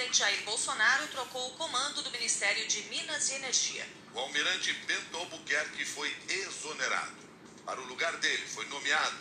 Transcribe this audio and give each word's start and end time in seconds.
presidente 0.00 0.18
Jair 0.18 0.42
Bolsonaro 0.44 1.06
trocou 1.08 1.48
o 1.48 1.50
comando 1.56 2.02
do 2.02 2.10
Ministério 2.10 2.66
de 2.66 2.82
Minas 2.84 3.28
e 3.28 3.34
Energia. 3.34 3.86
O 4.14 4.18
almirante 4.18 4.72
Bento 4.86 5.16
Albuquerque 5.16 5.84
foi 5.84 6.14
exonerado. 6.26 7.16
Para 7.66 7.80
o 7.80 7.86
lugar 7.86 8.16
dele 8.16 8.46
foi 8.46 8.64
nomeado 8.66 9.18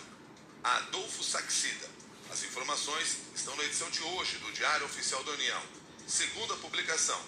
Adolfo 0.63 1.21
Saxida. 1.21 1.85
As 2.31 2.43
informações 2.43 3.17
estão 3.35 3.55
na 3.57 3.63
edição 3.65 3.89
de 3.89 4.01
hoje 4.01 4.37
do 4.37 4.51
Diário 4.53 4.85
Oficial 4.85 5.21
da 5.25 5.31
União. 5.31 5.61
Segundo 6.07 6.53
a 6.53 6.57
publicação, 6.57 7.21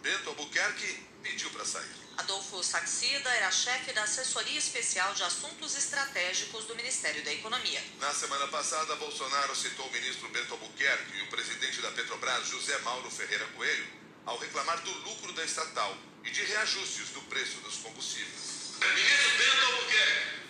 Bento 0.00 0.30
Albuquerque 0.30 1.06
pediu 1.22 1.50
para 1.50 1.66
sair. 1.66 2.03
Adolfo 2.16 2.62
Saxida 2.62 3.28
era 3.30 3.50
chefe 3.50 3.92
da 3.92 4.04
Assessoria 4.04 4.58
Especial 4.58 5.12
de 5.14 5.24
Assuntos 5.24 5.76
Estratégicos 5.76 6.64
do 6.64 6.76
Ministério 6.76 7.24
da 7.24 7.32
Economia. 7.32 7.82
Na 7.98 8.14
semana 8.14 8.46
passada, 8.48 8.94
Bolsonaro 8.96 9.54
citou 9.56 9.86
o 9.86 9.92
ministro 9.92 10.28
Bento 10.28 10.52
Albuquerque 10.54 11.18
e 11.18 11.22
o 11.22 11.26
presidente 11.28 11.80
da 11.82 11.90
Petrobras, 11.90 12.46
José 12.46 12.78
Mauro 12.78 13.10
Ferreira 13.10 13.46
Coelho, 13.56 13.86
ao 14.26 14.38
reclamar 14.38 14.80
do 14.82 14.90
lucro 15.00 15.32
da 15.32 15.44
estatal 15.44 15.96
e 16.22 16.30
de 16.30 16.44
reajustes 16.44 17.10
do 17.10 17.20
preço 17.22 17.58
dos 17.60 17.76
combustíveis. 17.78 18.74
Ministro 18.78 19.38
Bento 19.38 19.64
Albuquerque, 19.66 20.43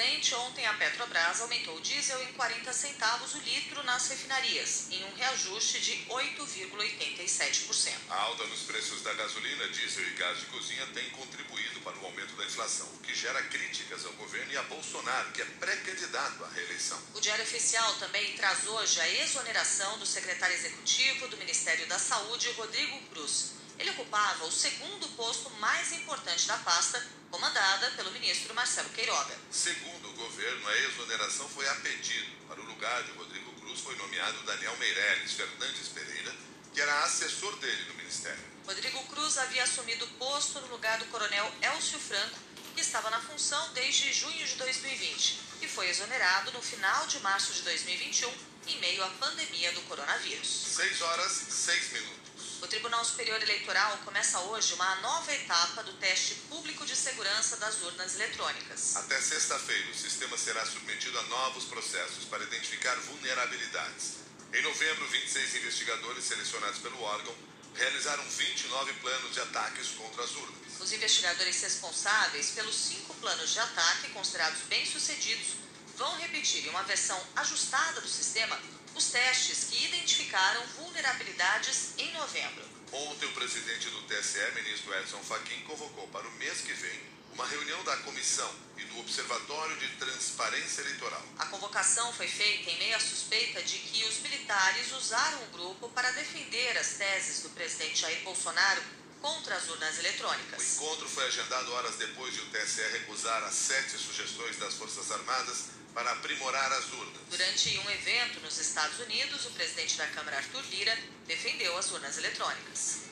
presidente, 0.00 0.34
ontem 0.34 0.66
a 0.66 0.72
Petrobras 0.74 1.42
aumentou 1.42 1.76
o 1.76 1.80
diesel 1.80 2.22
em 2.22 2.32
40 2.32 2.72
centavos 2.72 3.34
o 3.34 3.38
litro 3.40 3.82
nas 3.82 4.08
refinarias, 4.08 4.86
em 4.90 5.04
um 5.04 5.14
reajuste 5.14 5.78
de 5.78 6.06
8,87%. 6.08 7.92
A 8.08 8.14
alta 8.14 8.46
nos 8.46 8.62
preços 8.62 9.02
da 9.02 9.12
gasolina, 9.12 9.68
diesel 9.68 10.02
e 10.08 10.10
gás 10.12 10.40
de 10.40 10.46
cozinha 10.46 10.86
tem 10.94 11.10
contribuído 11.10 11.80
para 11.80 11.98
o 11.98 12.06
aumento 12.06 12.34
da 12.34 12.46
inflação, 12.46 12.86
o 12.94 12.98
que 13.00 13.14
gera 13.14 13.42
críticas 13.42 14.06
ao 14.06 14.12
governo 14.14 14.50
e 14.50 14.56
a 14.56 14.62
Bolsonaro, 14.62 15.32
que 15.32 15.42
é 15.42 15.44
pré-candidato 15.44 16.44
à 16.44 16.48
reeleição. 16.48 16.98
O 17.14 17.20
Diário 17.20 17.44
Oficial 17.44 17.92
também 17.96 18.34
traz 18.36 18.66
hoje 18.66 18.98
a 19.00 19.08
exoneração 19.22 19.98
do 19.98 20.06
secretário 20.06 20.56
executivo 20.56 21.28
do 21.28 21.36
Ministério 21.36 21.86
da 21.88 21.98
Saúde, 21.98 22.50
Rodrigo 22.52 22.98
Cruz. 23.08 23.52
Ele 23.78 23.90
ocupava 23.90 24.46
o 24.46 24.52
segundo 24.52 25.08
posto 25.16 25.50
mais 25.58 25.92
importante 25.92 26.46
da 26.46 26.56
pasta, 26.58 27.19
comandada 27.30 27.90
pelo 27.92 28.10
ministro 28.10 28.52
Marcelo 28.54 28.88
Queiroga. 28.90 29.36
Segundo 29.50 30.10
o 30.10 30.12
governo, 30.14 30.68
a 30.68 30.78
exoneração 30.78 31.48
foi 31.48 31.68
a 31.68 31.74
pedido. 31.76 32.30
Para 32.48 32.60
o 32.60 32.64
lugar 32.64 33.02
de 33.04 33.12
Rodrigo 33.12 33.52
Cruz 33.60 33.80
foi 33.80 33.94
nomeado 33.96 34.42
Daniel 34.42 34.76
Meirelles 34.78 35.32
Fernandes 35.32 35.88
Pereira, 35.88 36.34
que 36.74 36.80
era 36.80 37.04
assessor 37.04 37.56
dele 37.58 37.84
no 37.88 37.94
ministério. 37.94 38.44
Rodrigo 38.66 39.02
Cruz 39.06 39.38
havia 39.38 39.62
assumido 39.62 40.04
o 40.04 40.08
posto 40.14 40.60
no 40.60 40.68
lugar 40.68 40.98
do 40.98 41.06
coronel 41.06 41.52
Elcio 41.62 41.98
Franco, 41.98 42.38
que 42.74 42.80
estava 42.80 43.10
na 43.10 43.20
função 43.20 43.72
desde 43.72 44.12
junho 44.12 44.46
de 44.46 44.54
2020 44.56 45.40
e 45.62 45.68
foi 45.68 45.88
exonerado 45.88 46.52
no 46.52 46.62
final 46.62 47.06
de 47.06 47.18
março 47.20 47.52
de 47.52 47.62
2021, 47.62 48.32
em 48.68 48.78
meio 48.80 49.02
à 49.04 49.08
pandemia 49.10 49.72
do 49.72 49.80
coronavírus. 49.82 50.48
6 50.76 51.00
horas, 51.02 51.32
6 51.32 51.92
minutos. 51.92 52.19
O 52.62 52.68
Tribunal 52.68 53.02
Superior 53.02 53.40
Eleitoral 53.40 53.96
começa 54.04 54.38
hoje 54.40 54.74
uma 54.74 54.96
nova 54.96 55.32
etapa 55.32 55.82
do 55.82 55.94
teste 55.94 56.34
público 56.50 56.84
de 56.84 56.94
segurança 56.94 57.56
das 57.56 57.80
urnas 57.80 58.14
eletrônicas. 58.16 58.96
Até 58.96 59.18
sexta-feira, 59.18 59.90
o 59.90 59.94
sistema 59.94 60.36
será 60.36 60.64
submetido 60.66 61.18
a 61.18 61.22
novos 61.22 61.64
processos 61.64 62.26
para 62.26 62.44
identificar 62.44 62.94
vulnerabilidades. 62.96 64.16
Em 64.52 64.62
novembro, 64.62 65.08
26 65.08 65.54
investigadores 65.54 66.24
selecionados 66.24 66.80
pelo 66.80 67.00
órgão 67.00 67.34
realizaram 67.74 68.22
29 68.28 68.92
planos 68.94 69.32
de 69.32 69.40
ataques 69.40 69.88
contra 69.96 70.22
as 70.22 70.30
urnas. 70.32 70.80
Os 70.80 70.92
investigadores 70.92 71.62
responsáveis 71.62 72.50
pelos 72.50 72.74
cinco 72.74 73.14
planos 73.14 73.50
de 73.54 73.58
ataque 73.58 74.10
considerados 74.10 74.60
bem-sucedidos 74.68 75.54
vão 75.96 76.14
repetir 76.18 76.66
em 76.66 76.70
uma 76.70 76.82
versão 76.82 77.18
ajustada 77.36 78.02
do 78.02 78.08
sistema 78.08 78.58
os 79.00 79.06
testes 79.06 79.64
que 79.70 79.82
identificaram 79.86 80.62
vulnerabilidades 80.76 81.94
em 81.96 82.12
novembro. 82.12 82.62
Ontem, 82.92 83.24
o 83.24 83.32
presidente 83.32 83.88
do 83.88 84.02
TSE, 84.02 84.52
ministro 84.54 84.94
Edson 84.94 85.22
Fachin, 85.22 85.62
convocou 85.62 86.06
para 86.08 86.28
o 86.28 86.32
mês 86.32 86.60
que 86.60 86.74
vem 86.74 87.00
uma 87.32 87.46
reunião 87.46 87.82
da 87.82 87.96
comissão 87.98 88.54
e 88.76 88.84
do 88.84 88.98
Observatório 88.98 89.74
de 89.78 89.88
Transparência 89.96 90.82
Eleitoral. 90.82 91.24
A 91.38 91.46
convocação 91.46 92.12
foi 92.12 92.28
feita 92.28 92.68
em 92.68 92.78
meio 92.78 92.94
à 92.94 93.00
suspeita 93.00 93.62
de 93.62 93.78
que 93.78 94.04
os 94.04 94.18
militares 94.18 94.92
usaram 94.92 95.44
o 95.44 95.46
grupo 95.46 95.88
para 95.88 96.10
defender 96.10 96.76
as 96.76 96.88
teses 96.98 97.42
do 97.42 97.48
presidente 97.50 98.02
Jair 98.02 98.22
Bolsonaro 98.22 98.82
contra 99.22 99.56
as 99.56 99.66
urnas 99.66 99.96
O 99.96 100.00
eletrônicas. 100.00 100.76
encontro 100.76 101.08
foi 101.08 101.24
agendado 101.26 101.72
horas 101.72 101.96
depois 101.96 102.34
de 102.34 102.40
o 102.40 102.46
TSE 102.50 102.82
recusar 102.92 103.44
as 103.44 103.54
sete 103.54 103.96
sugestões 103.96 104.58
das 104.58 104.74
Forças 104.74 105.10
Armadas 105.10 105.79
para 105.94 106.12
aprimorar 106.12 106.72
as 106.72 106.84
urnas. 106.92 107.20
Durante 107.30 107.78
um 107.78 107.90
evento 107.90 108.40
nos 108.40 108.58
Estados 108.58 108.98
Unidos, 109.00 109.44
o 109.46 109.50
presidente 109.50 109.96
da 109.96 110.06
Câmara, 110.08 110.36
Arthur 110.38 110.64
Lira, 110.70 110.96
defendeu 111.26 111.76
as 111.76 111.90
urnas 111.90 112.18
eletrônicas. 112.18 113.10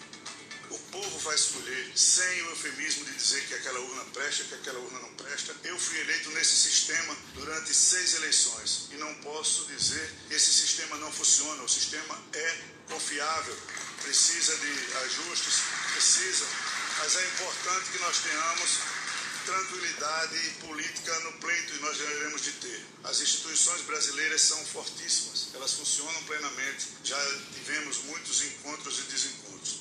O 0.71 0.79
povo 0.91 1.19
vai 1.21 1.35
escolher 1.35 1.93
sem 1.95 2.43
o 2.43 2.51
eufemismo 2.51 3.05
de 3.07 3.13
dizer 3.15 3.47
que 3.47 3.55
aquela 3.55 3.81
urna 3.81 4.05
presta, 4.13 4.45
que 4.45 4.55
aquela 4.55 4.79
urna 4.79 4.99
não 5.01 5.15
presta. 5.15 5.57
Eu 5.65 5.79
fui 5.79 5.99
eleito 5.99 6.31
nesse 6.31 6.57
sistema 6.57 7.17
durante 7.35 7.73
seis 7.73 8.15
eleições 8.15 8.89
e 8.93 8.97
não 8.97 9.15
posso 9.23 9.65
dizer 9.65 10.15
que 10.29 10.35
esse 10.35 10.53
sistema 10.53 10.97
não 10.99 11.11
funciona. 11.11 11.63
O 11.63 11.69
sistema 11.69 12.23
é 12.35 12.59
confiável, 12.87 13.57
precisa 14.03 14.57
de 14.59 14.95
ajustes, 15.05 15.55
precisa, 15.93 16.47
mas 16.99 17.17
é 17.17 17.27
importante 17.29 17.91
que 17.91 17.99
nós 17.99 18.19
tenhamos 18.19 18.98
tranquilidade 19.49 20.51
política 20.61 21.21
no 21.21 21.33
pleito 21.39 21.75
e 21.75 21.79
nós 21.79 21.97
devemos 21.97 22.43
de 22.43 22.53
ter. 22.53 22.85
As 23.03 23.19
instituições 23.21 23.81
brasileiras 23.83 24.43
são 24.43 24.63
fortíssimas, 24.67 25.49
elas 25.55 25.73
funcionam 25.73 26.23
plenamente. 26.25 26.89
Já 27.03 27.17
tivemos 27.55 28.03
muitos 28.05 28.43
encontros 28.43 28.99
e 28.99 29.03
desencontros. 29.05 29.81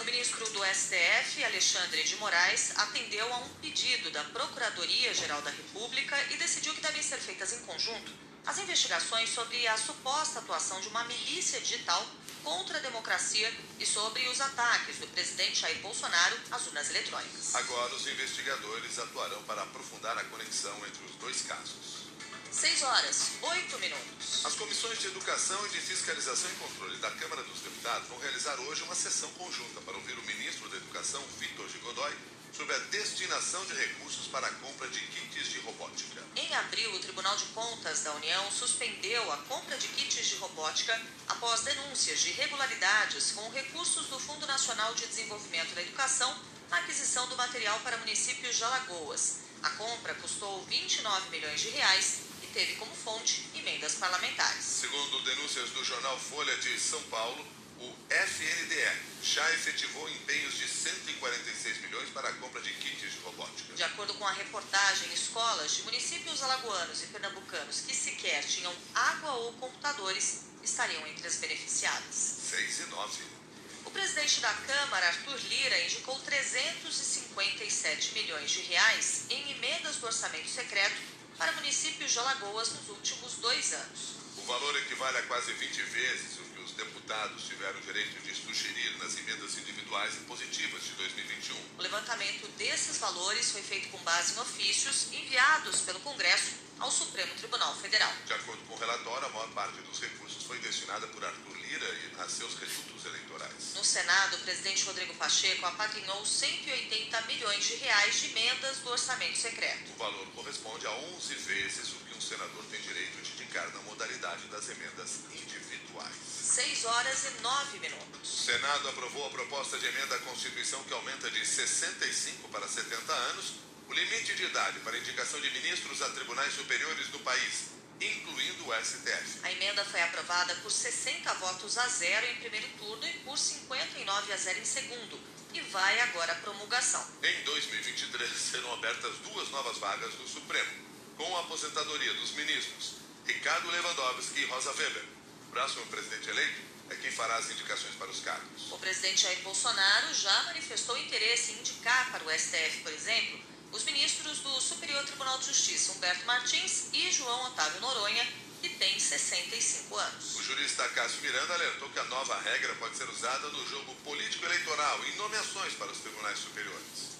O 0.00 0.04
ministro 0.04 0.48
do 0.50 0.64
STF, 0.64 1.44
Alexandre 1.44 2.02
de 2.04 2.16
Moraes, 2.16 2.72
atendeu 2.76 3.30
a 3.30 3.38
um 3.40 3.48
pedido 3.60 4.10
da 4.10 4.24
Procuradoria-Geral 4.24 5.42
da 5.42 5.50
República 5.50 6.16
e 6.30 6.38
decidiu 6.38 6.72
que 6.72 6.80
devem 6.80 7.02
ser 7.02 7.18
feitas 7.18 7.52
em 7.52 7.60
conjunto 7.60 8.10
as 8.46 8.56
investigações 8.56 9.28
sobre 9.28 9.68
a 9.68 9.76
suposta 9.76 10.38
atuação 10.38 10.80
de 10.80 10.88
uma 10.88 11.04
milícia 11.04 11.60
digital 11.60 12.02
contra 12.42 12.78
a 12.78 12.80
democracia 12.80 13.52
e 13.78 13.86
sobre 13.86 14.26
os 14.28 14.40
ataques 14.40 14.98
do 14.98 15.06
presidente 15.08 15.60
Jair 15.60 15.78
Bolsonaro 15.78 16.36
às 16.50 16.66
urnas 16.66 16.90
eletrônicas. 16.90 17.54
Agora, 17.54 17.94
os 17.94 18.06
investigadores 18.06 18.98
atuarão 18.98 19.42
para 19.42 19.62
aprofundar 19.62 20.16
a 20.18 20.24
conexão 20.24 20.74
entre 20.86 21.04
os 21.04 21.14
dois 21.16 21.42
casos. 21.42 22.08
6 22.50 22.82
horas, 22.82 23.32
8 23.42 23.78
minutos. 23.78 24.44
As 24.44 24.54
comissões 24.54 24.98
de 25.00 25.08
Educação 25.08 25.64
e 25.66 25.68
de 25.68 25.80
Fiscalização 25.80 26.50
e 26.50 26.54
Controle 26.54 26.96
da 26.96 27.10
Câmara 27.12 27.42
dos 27.42 27.60
Deputados 27.60 28.08
vão 28.08 28.18
realizar 28.18 28.58
hoje 28.60 28.82
uma 28.82 28.94
sessão 28.94 29.30
conjunta 29.32 29.80
para 29.82 29.94
ouvir 29.94 30.18
o 30.18 30.22
ministro 30.22 30.68
da 30.68 30.76
Educação, 30.76 31.22
Vitor 31.38 31.68
de 31.68 31.78
Godoy, 31.78 32.12
sobre 32.52 32.74
a 32.74 32.78
destinação 32.78 33.64
de 33.66 33.74
recursos 33.74 34.26
para 34.28 34.46
a 34.46 34.50
compra 34.52 34.88
de 34.88 35.00
kits 35.00 35.48
de 35.48 35.58
robótica. 35.60 36.22
Em 36.36 36.54
abril, 36.54 36.94
o 36.94 36.98
Tribunal 36.98 37.36
de 37.36 37.44
Contas 37.46 38.02
da 38.02 38.12
União 38.14 38.50
suspendeu 38.50 39.32
a 39.32 39.36
compra 39.38 39.76
de 39.76 39.88
kits 39.88 40.26
de 40.26 40.36
robótica 40.36 41.00
após 41.28 41.62
denúncias 41.62 42.20
de 42.20 42.30
irregularidades 42.30 43.32
com 43.32 43.48
recursos 43.50 44.06
do 44.06 44.18
Fundo 44.18 44.46
Nacional 44.46 44.94
de 44.94 45.06
Desenvolvimento 45.06 45.74
da 45.74 45.82
Educação 45.82 46.36
na 46.70 46.78
aquisição 46.78 47.26
do 47.28 47.36
material 47.36 47.78
para 47.80 47.96
municípios 47.98 48.56
de 48.56 48.64
Alagoas. 48.64 49.40
A 49.62 49.70
compra 49.70 50.14
custou 50.14 50.64
29 50.66 51.30
milhões 51.30 51.60
de 51.60 51.70
reais 51.70 52.20
e 52.42 52.46
teve 52.48 52.76
como 52.76 52.94
fonte 52.94 53.48
emendas 53.54 53.94
parlamentares. 53.94 54.64
Segundo 54.64 55.20
denúncias 55.22 55.70
do 55.70 55.84
jornal 55.84 56.18
Folha 56.18 56.56
de 56.58 56.78
São 56.78 57.02
Paulo, 57.04 57.44
o 57.80 57.96
FNDE 58.10 58.98
já 59.22 59.48
efetivou 59.52 60.08
empenhos 60.08 60.54
de 60.54 60.66
146 60.66 61.80
milhões 61.82 62.08
para 62.10 62.28
a 62.28 62.32
compra 62.34 62.60
de 62.60 62.72
kits 62.74 63.12
de 63.12 63.18
robótica. 63.20 63.74
De 63.74 63.82
acordo 63.82 64.14
com 64.14 64.26
a 64.26 64.32
reportagem, 64.32 65.12
escolas 65.12 65.76
de 65.76 65.82
municípios 65.82 66.42
alagoanos 66.42 67.02
e 67.02 67.06
pernambucanos 67.06 67.82
que 67.82 67.94
sequer 67.94 68.44
tinham 68.44 68.74
água 68.94 69.32
ou 69.32 69.52
computadores 69.54 70.46
estariam 70.62 71.06
entre 71.06 71.26
as 71.26 71.36
beneficiadas. 71.36 72.14
6 72.14 72.80
e 72.80 72.86
9. 72.86 73.38
O 73.84 73.90
presidente 73.90 74.40
da 74.40 74.52
Câmara, 74.52 75.06
Arthur 75.06 75.38
Lira, 75.48 75.80
indicou 75.80 76.18
357 76.20 78.12
milhões 78.12 78.50
de 78.50 78.60
reais 78.62 79.24
em 79.30 79.52
emendas 79.52 79.96
do 79.96 80.06
orçamento 80.06 80.48
secreto 80.48 80.96
para 81.38 81.52
municípios 81.52 82.10
de 82.10 82.18
Alagoas 82.18 82.70
nos 82.72 82.88
últimos 82.88 83.34
dois 83.36 83.72
anos. 83.72 84.18
O 84.36 84.42
valor 84.42 84.76
equivale 84.76 85.18
a 85.18 85.22
quase 85.22 85.52
20 85.52 85.82
vezes 85.82 86.38
o 86.38 86.47
deputados 86.78 87.42
tiveram 87.44 87.76
o 87.76 87.82
direito 87.82 88.22
de 88.22 88.34
sugerir 88.34 88.96
nas 88.98 89.18
emendas 89.18 89.58
individuais 89.58 90.14
e 90.14 90.20
positivas 90.20 90.84
de 90.84 90.92
2021. 90.92 91.56
O 91.76 91.82
levantamento 91.82 92.46
desses 92.56 92.98
valores 92.98 93.50
foi 93.50 93.62
feito 93.62 93.88
com 93.88 93.98
base 93.98 94.34
em 94.34 94.38
ofícios 94.38 95.12
enviados 95.12 95.80
pelo 95.80 95.98
Congresso 96.00 96.52
ao 96.78 96.90
Supremo 96.90 97.34
Tribunal 97.34 97.74
Federal. 97.76 98.12
De 98.24 98.32
acordo 98.32 98.62
com 98.68 98.74
o 98.74 98.78
relatório, 98.78 99.26
a 99.26 99.30
maior 99.30 99.50
parte 99.50 99.80
dos 99.82 100.00
recursos 100.00 100.44
foi 100.44 100.58
destinada 100.60 101.08
por 101.08 101.24
Arthur 101.24 101.56
Lira 101.56 101.86
e 101.86 102.20
a 102.20 102.28
seus 102.28 102.54
redutos 102.54 103.04
eleitorais. 103.04 103.74
No 103.74 103.84
Senado, 103.84 104.36
o 104.36 104.40
presidente 104.40 104.84
Rodrigo 104.84 105.14
Pacheco 105.14 105.66
apadrinhou 105.66 106.24
180 106.24 107.20
milhões 107.22 107.64
de 107.66 107.74
reais 107.74 108.20
de 108.20 108.26
emendas 108.30 108.78
do 108.78 108.90
orçamento 108.90 109.36
secreto. 109.36 109.90
O 109.94 109.98
valor 109.98 110.26
corresponde 110.28 110.86
a 110.86 110.92
11 110.92 111.34
vezes 111.34 111.92
o 111.92 111.96
que 111.96 112.16
um 112.16 112.20
senador 112.20 112.64
tem 112.70 112.80
direito 112.80 113.20
de 113.20 113.37
na 113.56 113.80
modalidade 113.80 114.46
das 114.48 114.68
emendas 114.68 115.20
individuais. 115.32 116.14
6 116.14 116.84
horas 116.84 117.24
e 117.24 117.42
9 117.42 117.78
minutos. 117.78 118.20
O 118.22 118.44
Senado 118.44 118.88
aprovou 118.90 119.26
a 119.26 119.30
proposta 119.30 119.78
de 119.78 119.86
emenda 119.86 120.16
à 120.16 120.18
Constituição 120.18 120.82
que 120.84 120.92
aumenta 120.92 121.30
de 121.30 121.46
65 121.46 122.48
para 122.48 122.68
70 122.68 123.12
anos 123.12 123.54
o 123.88 123.92
limite 123.94 124.34
de 124.34 124.44
idade 124.44 124.80
para 124.80 124.98
indicação 124.98 125.40
de 125.40 125.50
ministros 125.50 126.02
a 126.02 126.10
tribunais 126.10 126.52
superiores 126.52 127.08
do 127.08 127.20
país, 127.20 127.70
incluindo 127.98 128.68
o 128.68 128.84
STF. 128.84 129.40
A 129.42 129.50
emenda 129.50 129.82
foi 129.86 130.02
aprovada 130.02 130.54
por 130.56 130.70
60 130.70 131.32
votos 131.34 131.78
a 131.78 131.88
zero 131.88 132.26
em 132.26 132.36
primeiro 132.36 132.68
turno 132.78 133.06
e 133.06 133.12
por 133.20 133.38
59 133.38 134.32
a 134.32 134.36
zero 134.36 134.58
em 134.58 134.64
segundo 134.64 135.18
e 135.54 135.60
vai 135.62 136.00
agora 136.00 136.32
à 136.32 136.36
promulgação. 136.36 137.04
Em 137.22 137.44
2023 137.44 138.30
serão 138.30 138.74
abertas 138.74 139.16
duas 139.18 139.48
novas 139.48 139.78
vagas 139.78 140.14
no 140.18 140.28
Supremo, 140.28 140.70
com 141.16 141.36
a 141.38 141.40
aposentadoria 141.40 142.12
dos 142.12 142.32
ministros 142.32 143.07
Ricardo 143.28 143.70
Lewandowski 143.70 144.40
e 144.40 144.44
Rosa 144.46 144.72
Weber. 144.72 145.04
O 145.48 145.50
próximo 145.50 145.84
presidente 145.86 146.30
eleito 146.30 146.60
é 146.88 146.96
quem 146.96 147.10
fará 147.10 147.36
as 147.36 147.50
indicações 147.50 147.94
para 147.94 148.08
os 148.08 148.20
cargos. 148.20 148.72
O 148.72 148.78
presidente 148.78 149.22
Jair 149.22 149.40
Bolsonaro 149.42 150.14
já 150.14 150.42
manifestou 150.44 150.96
interesse 150.96 151.52
em 151.52 151.58
indicar 151.58 152.10
para 152.10 152.24
o 152.24 152.30
STF, 152.30 152.78
por 152.82 152.92
exemplo, 152.92 153.38
os 153.70 153.84
ministros 153.84 154.38
do 154.38 154.60
Superior 154.60 155.04
Tribunal 155.04 155.38
de 155.38 155.46
Justiça, 155.46 155.92
Humberto 155.92 156.24
Martins 156.24 156.88
e 156.94 157.12
João 157.12 157.44
Otávio 157.48 157.82
Noronha, 157.82 158.26
que 158.62 158.70
tem 158.70 158.98
65 158.98 159.94
anos. 159.94 160.36
O 160.36 160.42
jurista 160.42 160.88
Cássio 160.88 161.20
Miranda 161.20 161.52
alertou 161.52 161.90
que 161.90 161.98
a 161.98 162.04
nova 162.04 162.40
regra 162.40 162.74
pode 162.76 162.96
ser 162.96 163.08
usada 163.10 163.46
no 163.50 163.68
jogo 163.68 163.94
político-eleitoral 163.96 165.04
em 165.04 165.16
nomeações 165.16 165.74
para 165.74 165.92
os 165.92 165.98
tribunais 165.98 166.38
superiores. 166.38 167.18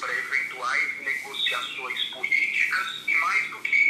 Para 0.00 0.12
eventuais 0.12 1.00
negociações 1.02 2.04
políticas 2.10 2.88
e 3.06 3.14
mais 3.14 3.50
do 3.50 3.58
que 3.60 3.89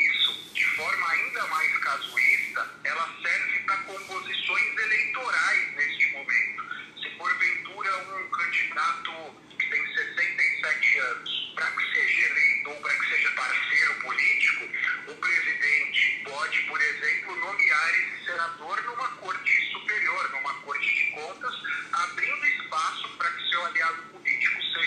forma 0.80 1.10
ainda 1.10 1.46
mais 1.48 1.78
casuísta, 1.78 2.70
ela 2.84 3.14
serve 3.22 3.58
para 3.60 3.76
composições 3.78 4.78
eleitorais 4.78 5.74
neste 5.76 6.06
momento. 6.12 6.64
Se 7.02 7.10
porventura 7.10 7.98
um 7.98 8.30
candidato 8.30 9.12
que 9.58 9.68
tem 9.68 9.94
67 9.94 10.98
anos, 11.00 11.52
para 11.54 11.70
que 11.72 11.92
seja 11.92 12.28
eleito 12.28 12.70
ou 12.70 12.76
para 12.76 12.94
que 12.94 13.08
seja 13.10 13.30
parceiro 13.32 13.94
político, 13.96 14.68
o 15.08 15.14
presidente 15.16 16.22
pode, 16.24 16.62
por 16.62 16.80
exemplo, 16.80 17.36
nomear 17.36 17.90
esse 17.90 18.24
senador 18.24 18.82
numa 18.84 19.08
corte 19.16 19.72
superior, 19.72 20.30
numa 20.32 20.54
corte 20.62 20.94
de 20.94 21.10
contas, 21.10 21.54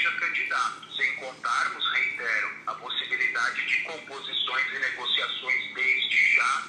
seja 0.04 0.12
candidato. 0.20 0.96
Sem 0.96 1.16
contarmos, 1.16 1.92
reitero, 1.94 2.52
a 2.68 2.76
possibilidade 2.76 3.66
de 3.66 3.82
composições 3.84 4.68
e 4.74 4.80
negociações 4.80 5.74
desde 5.74 6.36
já 6.36 6.68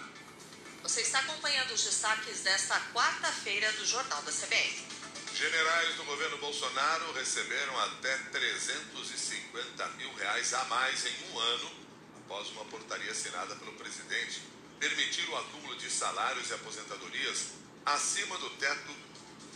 Você 0.83 1.01
está 1.01 1.19
acompanhando 1.19 1.73
os 1.73 1.83
destaques 1.83 2.43
desta 2.43 2.79
quarta-feira 2.93 3.73
do 3.73 3.85
Jornal 3.85 4.23
da 4.23 4.31
CBN. 4.31 4.87
Generais 5.35 5.97
do 5.97 6.05
governo 6.05 6.39
Bolsonaro 6.39 7.13
receberam 7.15 7.79
até 7.81 8.17
350 8.31 9.89
mil 9.99 10.15
reais 10.15 10.55
a 10.55 10.65
mais 10.67 11.05
em 11.07 11.33
um 11.33 11.39
ano, 11.39 11.73
após 12.19 12.49
uma 12.51 12.65
portaria 12.67 13.11
assinada 13.11 13.57
pelo 13.57 13.73
presidente 13.73 14.43
permitir 14.79 15.29
o 15.31 15.37
acúmulo 15.37 15.77
de 15.77 15.91
salários 15.91 16.51
e 16.51 16.55
aposentadorias 16.55 17.53
acima 17.87 18.37
do 18.39 18.51
teto 18.51 18.95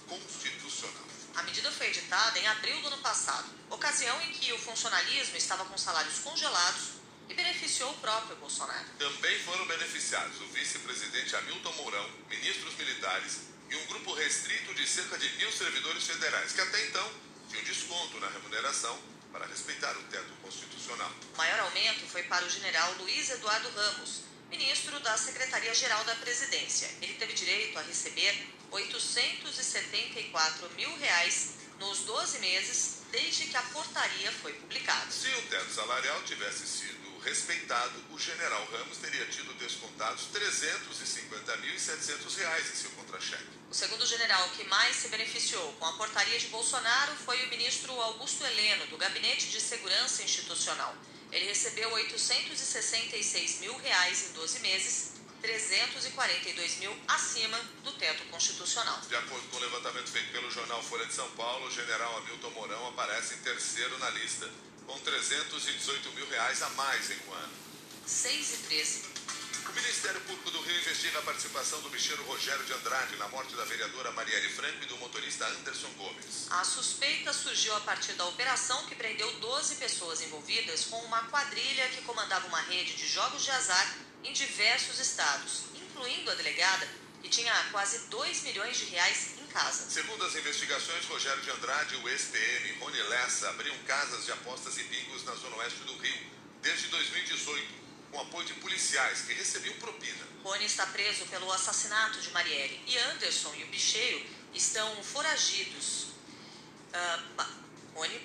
constitucional. 0.09 1.18
A 1.35 1.43
medida 1.43 1.71
foi 1.71 1.89
editada 1.89 2.39
em 2.39 2.47
abril 2.49 2.81
do 2.83 2.89
ano 2.89 2.99
passado, 2.99 3.49
ocasião 3.71 4.21
em 4.23 4.33
que 4.33 4.53
o 4.53 4.59
funcionalismo 4.59 5.37
estava 5.37 5.65
com 5.65 5.79
salários 5.79 6.19
congelados 6.21 6.99
e 7.29 7.35
beneficiou 7.35 7.91
o 7.91 7.99
próprio 7.99 8.37
Bolsonaro. 8.37 8.87
Também 8.99 9.39
foram 9.41 9.67
beneficiados 9.67 10.41
o 10.41 10.47
vice-presidente 10.49 11.37
Hamilton 11.37 11.73
Mourão, 11.73 12.11
ministros 12.29 12.75
militares 12.77 13.41
e 13.71 13.77
um 13.77 13.87
grupo 13.87 14.15
restrito 14.15 14.75
de 14.75 14.87
cerca 14.87 15.19
de 15.19 15.29
mil 15.37 15.53
servidores 15.53 16.05
federais, 16.07 16.53
que 16.53 16.61
até 16.61 16.87
então 16.87 17.13
tinham 17.49 17.65
desconto 17.65 18.19
na 18.19 18.29
remuneração 18.29 18.99
para 19.31 19.47
respeitar 19.47 19.97
o 19.97 20.03
teto 20.05 20.33
constitucional. 20.43 21.13
O 21.35 21.37
maior 21.37 21.61
aumento 21.61 22.07
foi 22.07 22.23
para 22.25 22.45
o 22.45 22.51
general 22.51 22.93
Luiz 22.95 23.29
Eduardo 23.29 23.69
Ramos, 23.71 24.23
ministro 24.49 24.99
da 25.01 25.17
Secretaria-Geral 25.17 26.05
da 26.05 26.15
Presidência. 26.17 26.91
Ele 27.01 27.15
teve 27.15 27.33
direito 27.35 27.79
a 27.79 27.83
receber 27.83 28.49
874 28.71 30.71
mil 30.71 30.93
reais 30.97 31.55
nos 31.79 32.01
12 32.01 32.41
meses 32.41 32.99
desde 33.11 33.47
que 33.47 33.57
a 33.57 33.63
portaria 33.63 34.31
foi 34.33 34.53
publicada. 34.55 35.11
Se 35.11 35.29
o 35.29 35.43
teto 35.43 35.73
salarial 35.73 36.23
tivesse 36.25 36.67
sido 36.67 37.19
respeitado, 37.21 38.05
o 38.11 38.19
general 38.19 38.67
Ramos 38.73 38.99
teria 38.99 39.25
tido 39.27 39.55
descontados 39.55 40.29
350.700 40.33 42.37
reais 42.37 42.69
em 42.71 42.75
seu 42.75 42.91
contra-cheque. 42.93 43.59
O 43.71 43.75
segundo 43.75 44.07
general 44.07 44.49
que 44.51 44.65
mais 44.65 44.97
se 44.97 45.09
beneficiou 45.09 45.73
com 45.75 45.87
a 45.87 45.93
portaria 45.93 46.39
de 46.39 46.47
Bolsonaro 46.49 47.15
foi 47.17 47.45
o 47.45 47.51
ministro 47.51 47.93
Augusto 48.01 48.45
Heleno, 48.45 48.87
do 48.87 48.97
Gabinete 48.97 49.51
de 49.51 49.61
Segurança 49.61 50.23
Institucional. 50.23 50.97
Ele 51.31 51.47
recebeu 51.47 51.91
866 51.93 53.61
mil 53.61 53.77
reais 53.77 54.31
em 54.31 54.33
12 54.33 54.61
meses, 54.61 55.13
342 55.43 56.79
mil 56.79 56.97
acima 57.07 57.59
do 57.85 57.93
teto 57.93 58.25
constitucional. 58.31 59.01
De 59.09 59.15
acordo 59.15 59.47
com 59.49 59.57
o 59.57 59.61
levantamento 59.61 60.11
feito 60.11 60.33
pelo 60.33 60.51
jornal 60.51 60.83
Folha 60.83 61.07
de 61.07 61.13
São 61.13 61.29
Paulo, 61.33 61.67
o 61.67 61.71
general 61.71 62.19
Hamilton 62.19 62.51
Mourão 62.51 62.89
aparece 62.89 63.35
em 63.35 63.39
terceiro 63.39 63.99
na 63.99 64.11
lista, 64.11 64.51
com 64.87 64.99
318 64.99 66.13
mil 66.13 66.29
reais 66.29 66.63
a 66.63 66.71
mais 66.71 67.11
em 67.11 67.19
um 67.29 67.33
ano. 67.35 67.53
6 68.07 68.55
e 68.55 68.57
13. 68.69 69.18
O 69.69 69.73
Ministério 69.73 70.21
Público 70.23 70.51
do 70.51 70.63
Rio 70.63 70.79
investiga 70.79 71.19
a 71.19 71.23
participação 71.23 71.81
do 71.83 71.91
bicheiro 71.91 72.25
Rogério 72.25 72.65
de 72.65 72.73
Andrade 72.73 73.17
na 73.17 73.29
morte 73.29 73.55
da 73.55 73.65
vereadora 73.67 74.11
Marielle 74.13 74.49
Franco 74.49 74.83
e 74.83 74.87
do 74.87 74.97
motorista 74.97 75.47
Anderson 75.47 75.91
Gomes. 75.91 76.47
A 76.51 76.65
suspeita 76.65 77.35
surgiu 77.35 77.77
a 77.77 77.81
partir 77.81 78.15
da 78.15 78.25
operação 78.25 78.87
que 78.87 78.95
prendeu 78.95 79.31
12 79.41 79.75
pessoas 79.75 80.23
envolvidas 80.23 80.87
com 80.87 80.97
uma 81.05 81.23
quadrilha 81.25 81.87
que 81.91 82.01
comandava 82.03 82.47
uma 82.47 82.63
rede 82.63 82.95
de 82.95 83.07
jogos 83.07 83.45
de 83.45 83.51
azar 83.51 83.97
em 84.25 84.33
diversos 84.33 84.99
estados, 84.99 85.65
incluindo 85.75 86.31
a 86.31 86.35
delegada, 86.35 86.89
que 87.23 87.29
tinha 87.29 87.53
quase 87.71 88.07
2 88.09 88.43
milhões 88.45 88.79
de 88.79 88.87
reais 88.87 89.35
em 89.39 89.47
casa. 89.49 89.91
Segundo 89.91 90.25
as 90.25 90.35
investigações, 90.35 91.05
Rogério 91.05 91.43
de 91.43 91.51
Andrade 91.51 91.95
e 91.95 91.99
o 91.99 92.09
ex-PM 92.09 92.79
Rony 92.79 93.03
Lessa 93.03 93.51
abriam 93.51 93.77
casas 93.87 94.25
de 94.25 94.33
apostas 94.33 94.79
e 94.79 94.85
bingos 94.85 95.25
na 95.25 95.35
zona 95.35 95.57
oeste 95.57 95.81
do 95.81 95.97
Rio 95.99 96.39
desde 96.63 96.89
2018, 96.89 97.88
com 98.11 98.21
apoio 98.21 98.47
de 98.47 98.55
policiais 98.55 99.23
que 99.23 99.33
recebiam 99.35 99.75
propina. 99.77 100.27
Rony 100.43 100.65
está 100.65 100.87
preso 100.87 101.27
pelo 101.27 101.51
assassinato 101.53 102.21
de 102.21 102.31
Marielle 102.31 102.81
e 102.87 102.97
Anderson 102.99 103.55
e 103.57 103.65
o 103.65 103.67
bicheiro 103.67 104.25
estão 104.55 105.03
foragidos. 105.03 106.09
Bah, 107.37 107.51
Rony, 107.95 108.21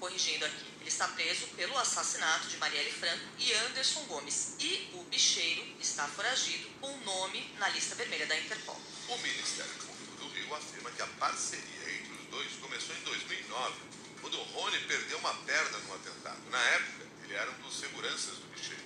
corrigindo 0.00 0.44
aqui, 0.44 0.64
ele 0.80 0.88
está 0.88 1.06
preso 1.08 1.46
pelo 1.48 1.78
assassinato 1.78 2.48
de 2.48 2.56
Marielle 2.56 2.90
Franco 2.90 3.24
e 3.38 3.52
Anderson 3.52 4.02
Gomes. 4.06 4.56
E 4.58 4.90
o 4.94 5.04
bicheiro 5.04 5.64
está 5.80 6.08
foragido 6.08 6.68
com 6.80 6.92
o 6.92 7.00
nome 7.04 7.54
na 7.58 7.68
lista 7.68 7.94
vermelha 7.94 8.26
da 8.26 8.36
Interpol. 8.36 8.80
O 9.08 9.18
Ministério 9.18 9.72
Público 9.74 10.16
do 10.16 10.28
Rio 10.28 10.54
afirma 10.54 10.90
que 10.90 11.02
a 11.02 11.06
parceria 11.06 11.94
entre 12.00 12.12
os 12.14 12.26
dois 12.30 12.52
começou 12.60 12.96
em 12.96 13.00
2009, 13.02 13.74
quando 14.20 14.42
Rony 14.42 14.78
perdeu 14.80 15.18
uma 15.18 15.34
perna 15.34 15.78
no 15.78 15.94
atentado. 15.94 16.50
Na 16.50 16.60
época, 16.60 17.06
ele 17.24 17.34
era 17.34 17.50
um 17.50 17.60
dos 17.60 17.78
seguranças 17.78 18.38
do 18.38 18.46
bicheiro. 18.48 18.81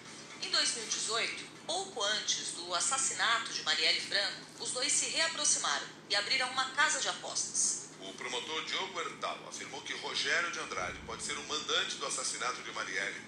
Em 0.47 0.51
2018, 0.51 1.45
pouco 1.67 2.01
antes 2.05 2.53
do 2.53 2.73
assassinato 2.73 3.53
de 3.53 3.65
Marielle 3.65 4.01
Franco, 4.01 4.63
os 4.63 4.71
dois 4.71 4.93
se 4.93 5.07
reaproximaram 5.07 5.85
e 6.09 6.15
abriram 6.15 6.49
uma 6.51 6.71
casa 6.71 7.01
de 7.01 7.09
apostas. 7.09 7.89
O 8.01 8.13
promotor 8.13 8.65
Diogo 8.65 9.01
Hertal 9.01 9.41
afirmou 9.49 9.83
que 9.83 9.93
Rogério 9.95 10.53
de 10.53 10.61
Andrade 10.61 11.01
pode 11.05 11.25
ser 11.25 11.37
o 11.37 11.43
mandante 11.49 11.97
do 11.97 12.07
assassinato 12.07 12.63
de 12.63 12.71
Marielle 12.71 13.23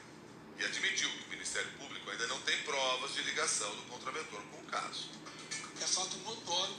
e 0.60 0.64
admitiu 0.64 1.10
que 1.10 1.24
o 1.24 1.30
Ministério 1.30 1.68
Público 1.72 2.08
ainda 2.08 2.28
não 2.28 2.40
tem 2.42 2.56
provas 2.62 3.12
de 3.12 3.22
ligação 3.22 3.74
do 3.74 3.82
contraventor 3.82 4.40
com 4.52 4.58
o 4.58 4.66
caso. 4.66 5.10
É 5.80 5.86
fato 5.88 6.16
notório 6.18 6.76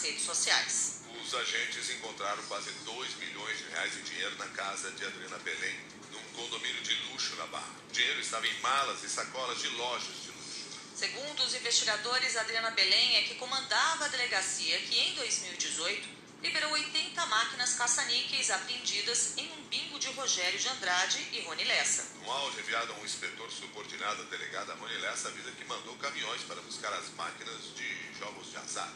nas 0.00 0.02
redes 0.02 0.24
sociais. 0.24 1.00
Os 1.22 1.34
agentes 1.34 1.90
encontraram 1.90 2.42
quase 2.44 2.70
2 2.70 3.14
milhões 3.16 3.58
de 3.58 3.64
reais 3.64 3.96
em 3.96 4.02
dinheiro 4.02 4.36
na 4.38 4.48
casa 4.48 4.90
de 4.92 5.04
Adriana 5.04 5.38
Belém, 5.38 5.76
num 6.10 6.22
condomínio 6.32 6.82
de 6.82 6.94
luxo 7.10 7.36
na 7.36 7.46
Barra. 7.46 7.74
O 7.88 7.92
dinheiro 7.92 8.20
estava 8.20 8.46
em 8.46 8.60
malas 8.60 9.04
e 9.04 9.08
sacolas 9.08 9.60
de 9.60 9.68
lojas 9.68 10.22
de 10.22 10.30
luxo. 10.30 10.64
Segundo 10.96 11.42
os 11.44 11.54
investigadores, 11.54 12.36
Adriana 12.36 12.70
Belém 12.70 13.16
é 13.16 13.22
que 13.22 13.34
comandava 13.34 14.06
a 14.06 14.08
delegacia 14.08 14.78
que, 14.80 14.98
em 14.98 15.14
2018, 15.14 16.08
liberou 16.42 16.72
80 16.72 17.26
máquinas 17.26 17.74
caça-níqueis 17.74 18.50
apreendidas 18.50 19.36
em 19.36 19.52
um 19.52 19.62
bingo 19.64 19.98
de 19.98 20.08
Rogério 20.12 20.58
de 20.58 20.68
Andrade 20.68 21.28
e 21.32 21.40
Rony 21.42 21.64
Lessa. 21.64 22.06
Um 22.24 22.30
áudio 22.30 22.60
enviado 22.60 22.92
a 22.92 22.96
um 22.96 23.04
inspetor 23.04 23.50
subordinado 23.50 24.22
à 24.22 24.24
delegada 24.24 24.74
Rony 24.74 24.96
Lessa 24.98 25.28
avisa 25.28 25.52
que 25.52 25.64
mandou 25.66 25.94
caminhões 25.96 26.40
para 26.42 26.60
buscar 26.62 26.92
as 26.94 27.10
máquinas 27.10 27.74
de 27.76 28.18
jogos 28.18 28.50
de 28.50 28.56
azar. 28.56 28.90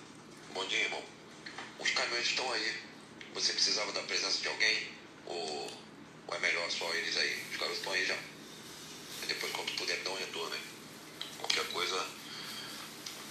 Bom 0.55 0.65
dia, 0.67 0.83
irmão. 0.85 1.03
Os 1.81 1.91
caminhões 1.91 2.29
estão 2.29 2.53
aí. 2.53 2.81
Você 3.35 3.53
precisava 3.53 3.91
da 3.91 4.01
presença 4.03 4.41
de 4.41 4.47
alguém? 4.47 4.89
Ou, 5.27 5.69
ou 6.29 6.35
é 6.37 6.39
melhor 6.39 6.71
só 6.71 6.95
eles 6.95 7.17
aí? 7.17 7.45
Os 7.51 7.57
garotos 7.57 7.79
estão 7.79 7.93
aí 7.93 8.07
já. 8.07 8.15
E 8.15 9.27
depois, 9.27 9.53
quando 9.53 9.77
puder, 9.77 10.01
dá 10.05 10.11
um 10.11 10.17
retorno, 10.17 10.55
hein? 10.55 10.63
Qualquer 11.39 11.67
coisa, 11.73 12.07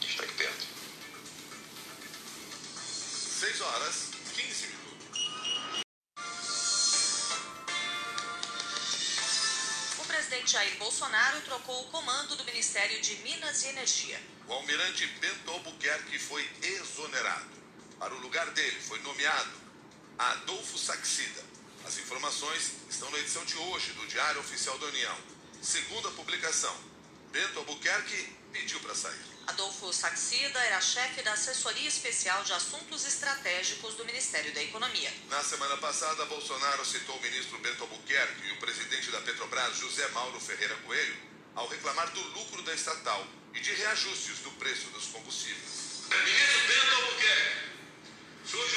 está 0.01 0.23
aqui 0.25 0.33
perto. 0.33 0.67
6 3.39 3.61
horas 3.61 4.11
15 4.35 4.67
minutos. 4.67 5.21
O 9.97 10.05
presidente 10.05 10.51
Jair 10.51 10.77
Bolsonaro 10.77 11.39
trocou 11.43 11.83
o 11.83 11.89
comando 11.89 12.35
do 12.35 12.43
Ministério 12.43 12.99
de 13.01 13.15
Minas 13.19 13.63
e 13.63 13.67
Energia. 13.67 14.21
O 14.47 14.53
almirante 14.53 15.07
Bento 15.21 15.51
Albuquerque 15.51 16.19
foi 16.19 16.47
exonerado. 16.61 17.63
Para 17.97 18.13
o 18.13 18.19
lugar 18.19 18.49
dele 18.51 18.79
foi 18.81 18.99
nomeado 18.99 19.51
Adolfo 20.17 20.77
Saxida. 20.77 21.41
As 21.85 21.97
informações 21.97 22.73
estão 22.89 23.09
na 23.11 23.19
edição 23.19 23.43
de 23.45 23.57
hoje 23.57 23.91
do 23.93 24.05
Diário 24.07 24.41
Oficial 24.41 24.77
da 24.77 24.87
União. 24.87 25.17
Segundo 25.61 26.09
a 26.09 26.11
publicação, 26.11 26.75
Bento 27.31 27.59
Albuquerque 27.59 28.35
pediu 28.51 28.79
para 28.81 28.93
sair. 28.93 29.33
Adolfo 29.47 29.91
Saxida 29.91 30.59
era 30.59 30.79
chefe 30.79 31.21
da 31.21 31.33
Assessoria 31.33 31.87
Especial 31.87 32.43
de 32.43 32.53
Assuntos 32.53 33.05
Estratégicos 33.05 33.95
do 33.95 34.05
Ministério 34.05 34.53
da 34.53 34.61
Economia. 34.61 35.11
Na 35.29 35.43
semana 35.43 35.77
passada, 35.77 36.25
Bolsonaro 36.25 36.85
citou 36.85 37.15
o 37.17 37.21
ministro 37.21 37.57
Bento 37.59 37.83
Albuquerque 37.83 38.47
e 38.47 38.51
o 38.51 38.59
presidente 38.59 39.11
da 39.11 39.21
Petrobras, 39.21 39.77
José 39.77 40.07
Mauro 40.09 40.39
Ferreira 40.39 40.75
Coelho, 40.85 41.15
ao 41.55 41.67
reclamar 41.67 42.09
do 42.11 42.21
lucro 42.29 42.61
da 42.61 42.73
estatal 42.73 43.25
e 43.53 43.59
de 43.59 43.73
reajustes 43.73 44.39
do 44.39 44.51
preço 44.51 44.89
dos 44.89 45.05
combustíveis. 45.07 46.03
Ministro 46.09 46.67
Bento 46.67 46.95
Albuquerque, 46.95 47.57
senhor 48.45 48.69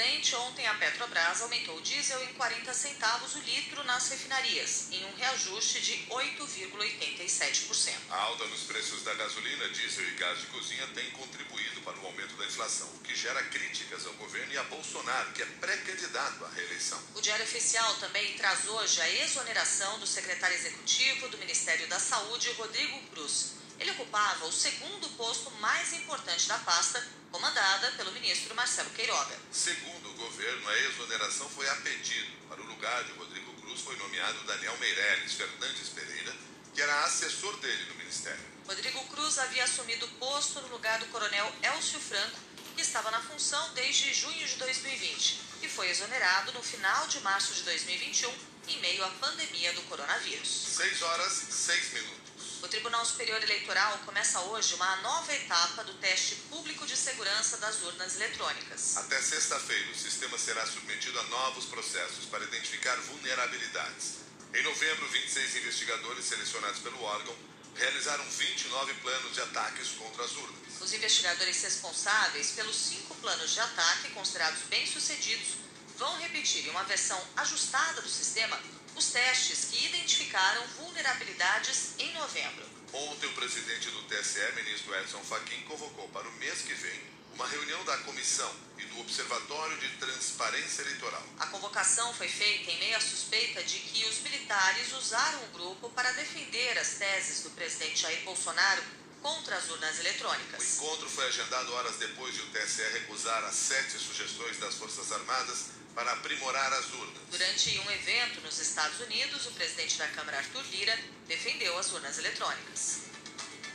presidente, 0.00 0.34
ontem 0.34 0.66
a 0.66 0.72
Petrobras 0.74 1.42
aumentou 1.42 1.76
o 1.76 1.82
diesel 1.82 2.22
em 2.24 2.32
40 2.32 2.72
centavos 2.72 3.34
o 3.34 3.38
litro 3.40 3.84
nas 3.84 4.08
refinarias, 4.08 4.88
em 4.90 5.04
um 5.04 5.14
reajuste 5.14 5.78
de 5.82 6.06
8,87%. 6.08 7.92
A 8.08 8.16
alta 8.16 8.46
nos 8.46 8.62
preços 8.62 9.02
da 9.02 9.12
gasolina, 9.12 9.68
diesel 9.68 10.08
e 10.08 10.12
gás 10.12 10.40
de 10.40 10.46
cozinha 10.46 10.86
tem 10.94 11.10
contribuído 11.10 11.82
para 11.82 11.98
o 11.98 12.06
aumento 12.06 12.34
da 12.36 12.46
inflação, 12.46 12.88
o 12.94 13.00
que 13.00 13.14
gera 13.14 13.42
críticas 13.44 14.06
ao 14.06 14.14
governo 14.14 14.50
e 14.54 14.58
a 14.58 14.62
Bolsonaro, 14.64 15.32
que 15.32 15.42
é 15.42 15.46
pré-candidato 15.46 16.46
à 16.46 16.48
reeleição. 16.48 16.98
O 17.14 17.20
Diário 17.20 17.44
Oficial 17.44 17.94
também 17.96 18.34
traz 18.38 18.66
hoje 18.68 19.02
a 19.02 19.24
exoneração 19.24 19.98
do 19.98 20.06
secretário 20.06 20.56
executivo 20.56 21.28
do 21.28 21.36
Ministério 21.36 21.86
da 21.88 22.00
Saúde, 22.00 22.50
Rodrigo 22.52 22.98
Cruz. 23.08 23.52
Ele 23.78 23.90
ocupava 23.90 24.46
o 24.46 24.52
segundo 24.52 25.10
posto 25.10 25.50
mais 25.52 25.92
importante 25.92 26.48
da 26.48 26.58
pasta, 26.58 27.06
comandada 27.30 27.92
pelo 27.92 28.12
ministro 28.12 28.54
Marcelo 28.54 28.90
Queiroga. 28.90 29.36
Segundo 29.52 30.10
o 30.10 30.14
governo, 30.14 30.68
a 30.68 30.78
exoneração 30.78 31.48
foi 31.50 31.68
a 31.68 31.76
pedido. 31.76 32.30
Para 32.48 32.60
o 32.60 32.66
lugar 32.66 33.04
de 33.04 33.12
Rodrigo 33.12 33.52
Cruz 33.60 33.80
foi 33.80 33.96
nomeado 33.96 34.42
Daniel 34.44 34.76
Meirelles 34.78 35.34
Fernandes 35.34 35.88
Pereira, 35.90 36.34
que 36.74 36.82
era 36.82 37.04
assessor 37.04 37.56
dele 37.58 37.84
no 37.90 37.94
ministério. 37.96 38.44
Rodrigo 38.66 39.04
Cruz 39.08 39.38
havia 39.38 39.64
assumido 39.64 40.06
o 40.06 40.10
posto 40.10 40.60
no 40.60 40.68
lugar 40.68 40.98
do 40.98 41.06
coronel 41.06 41.52
Elcio 41.62 42.00
Franco, 42.00 42.38
que 42.74 42.82
estava 42.82 43.10
na 43.10 43.20
função 43.20 43.72
desde 43.74 44.12
junho 44.14 44.46
de 44.46 44.56
2020 44.56 45.40
e 45.62 45.68
foi 45.68 45.90
exonerado 45.90 46.52
no 46.52 46.62
final 46.62 47.06
de 47.08 47.20
março 47.20 47.52
de 47.54 47.62
2021, 47.62 48.32
em 48.68 48.80
meio 48.80 49.04
à 49.04 49.08
pandemia 49.10 49.72
do 49.74 49.82
coronavírus. 49.82 50.48
6 50.48 51.02
horas 51.02 51.32
6 51.32 51.92
minutos. 51.92 52.29
O 52.62 52.68
Tribunal 52.68 53.04
Superior 53.06 53.42
Eleitoral 53.42 53.98
começa 54.04 54.38
hoje 54.40 54.74
uma 54.74 54.96
nova 54.96 55.34
etapa 55.34 55.82
do 55.82 55.94
teste 55.94 56.34
público 56.50 56.86
de 56.86 56.94
segurança 56.94 57.56
das 57.56 57.80
urnas 57.82 58.16
eletrônicas. 58.16 58.98
Até 58.98 59.20
sexta-feira, 59.22 59.90
o 59.90 59.94
sistema 59.94 60.36
será 60.36 60.66
submetido 60.66 61.18
a 61.18 61.22
novos 61.24 61.64
processos 61.64 62.26
para 62.26 62.44
identificar 62.44 62.96
vulnerabilidades. 62.96 64.16
Em 64.52 64.62
novembro, 64.62 65.08
26 65.08 65.56
investigadores 65.56 66.26
selecionados 66.26 66.80
pelo 66.80 67.02
órgão 67.02 67.34
realizaram 67.76 68.24
29 68.28 68.94
planos 68.94 69.32
de 69.32 69.40
ataques 69.40 69.88
contra 69.92 70.22
as 70.22 70.32
urnas. 70.32 70.80
Os 70.82 70.92
investigadores 70.92 71.62
responsáveis 71.62 72.50
pelos 72.50 72.76
cinco 72.76 73.14
planos 73.16 73.52
de 73.52 73.60
ataque 73.60 74.10
considerados 74.10 74.60
bem-sucedidos 74.68 75.54
vão 75.96 76.14
repetir 76.18 76.66
em 76.66 76.70
uma 76.70 76.84
versão 76.84 77.20
ajustada 77.36 78.02
do 78.02 78.08
sistema 78.08 78.60
os 78.94 79.06
testes 79.10 79.66
que 79.70 79.86
identificaram 79.86 80.66
vulnerabilidades 80.78 81.90
em 81.98 82.12
novembro. 82.14 82.68
Ontem, 82.92 83.26
o 83.26 83.32
presidente 83.34 83.88
do 83.90 84.02
TSE, 84.04 84.52
ministro 84.56 84.94
Edson 84.96 85.22
Fachin, 85.22 85.62
convocou 85.62 86.08
para 86.08 86.28
o 86.28 86.32
mês 86.32 86.62
que 86.62 86.74
vem 86.74 87.00
uma 87.34 87.46
reunião 87.46 87.82
da 87.84 87.96
comissão 87.98 88.52
e 88.76 88.84
do 88.86 89.00
Observatório 89.00 89.78
de 89.78 89.88
Transparência 89.96 90.82
Eleitoral. 90.82 91.22
A 91.38 91.46
convocação 91.46 92.12
foi 92.14 92.28
feita 92.28 92.70
em 92.70 92.78
meio 92.78 92.96
à 92.96 93.00
suspeita 93.00 93.62
de 93.62 93.78
que 93.78 94.04
os 94.08 94.18
militares 94.20 94.92
usaram 94.92 95.44
o 95.44 95.48
grupo 95.48 95.88
para 95.90 96.10
defender 96.12 96.76
as 96.78 96.94
teses 96.94 97.42
do 97.44 97.50
presidente 97.50 98.02
Jair 98.02 98.24
Bolsonaro 98.24 98.82
contra 99.22 99.56
as 99.56 99.68
urnas 99.68 99.96
O 99.98 100.00
eletrônicas. 100.00 100.76
encontro 100.76 101.08
foi 101.08 101.26
agendado 101.28 101.72
horas 101.74 101.96
depois 101.96 102.34
de 102.34 102.40
o 102.40 102.46
TSE 102.50 102.82
recusar 102.92 103.44
as 103.44 103.54
sete 103.54 103.98
sugestões 103.98 104.58
das 104.58 104.74
Forças 104.74 105.12
Armadas 105.12 105.66
para 105.94 106.12
aprimorar 106.12 106.72
as 106.72 106.86
urnas. 106.92 107.22
Durante 107.30 107.78
um 107.78 107.90
evento 107.90 108.40
nos 108.42 108.58
Estados 108.58 109.00
Unidos, 109.00 109.46
o 109.46 109.52
presidente 109.52 109.98
da 109.98 110.08
Câmara, 110.08 110.38
Arthur 110.38 110.64
Lira, 110.70 110.98
defendeu 111.26 111.78
as 111.78 111.90
urnas 111.92 112.18
eletrônicas. 112.18 113.10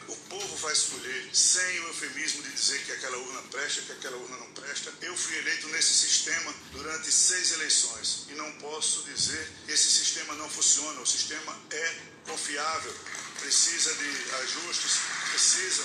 O 0.07 0.15
povo 0.29 0.55
vai 0.57 0.72
escolher 0.72 1.29
sem 1.34 1.79
o 1.79 1.88
eufemismo 1.88 2.43
de 2.43 2.51
dizer 2.51 2.84
que 2.86 2.91
aquela 2.91 3.17
urna 3.17 3.41
presta, 3.50 3.81
que 3.81 3.91
aquela 3.93 4.17
urna 4.17 4.38
não 4.38 4.51
presta. 4.53 4.93
Eu 5.01 5.17
fui 5.17 5.36
eleito 5.38 5.67
nesse 5.69 5.93
sistema 5.93 6.53
durante 6.72 7.12
seis 7.12 7.53
eleições 7.53 8.25
e 8.29 8.34
não 8.34 8.51
posso 8.53 9.01
dizer 9.03 9.51
que 9.65 9.72
esse 9.72 9.89
sistema 9.89 10.36
não 10.36 10.48
funciona. 10.48 11.01
O 11.01 11.07
sistema 11.07 11.60
é 11.72 11.95
confiável, 12.27 12.93
precisa 13.39 13.93
de 13.95 14.34
ajustes, 14.43 15.00
precisa, 15.31 15.84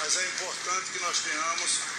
mas 0.00 0.16
é 0.16 0.26
importante 0.28 0.92
que 0.92 0.98
nós 1.00 1.18
tenhamos 1.18 1.97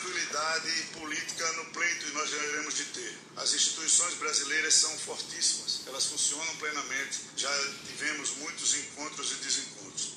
tranquilidade 0.00 0.82
política 0.98 1.52
no 1.52 1.66
pleito 1.66 2.08
e 2.08 2.12
nós 2.12 2.30
devemos 2.30 2.74
de 2.74 2.84
ter. 2.86 3.18
As 3.36 3.52
instituições 3.52 4.14
brasileiras 4.14 4.74
são 4.74 4.98
fortíssimas, 4.98 5.82
elas 5.86 6.06
funcionam 6.06 6.56
plenamente. 6.56 7.20
Já 7.36 7.50
tivemos 7.86 8.36
muitos 8.36 8.74
encontros 8.74 9.32
e 9.32 9.34
desencontros. 9.36 10.14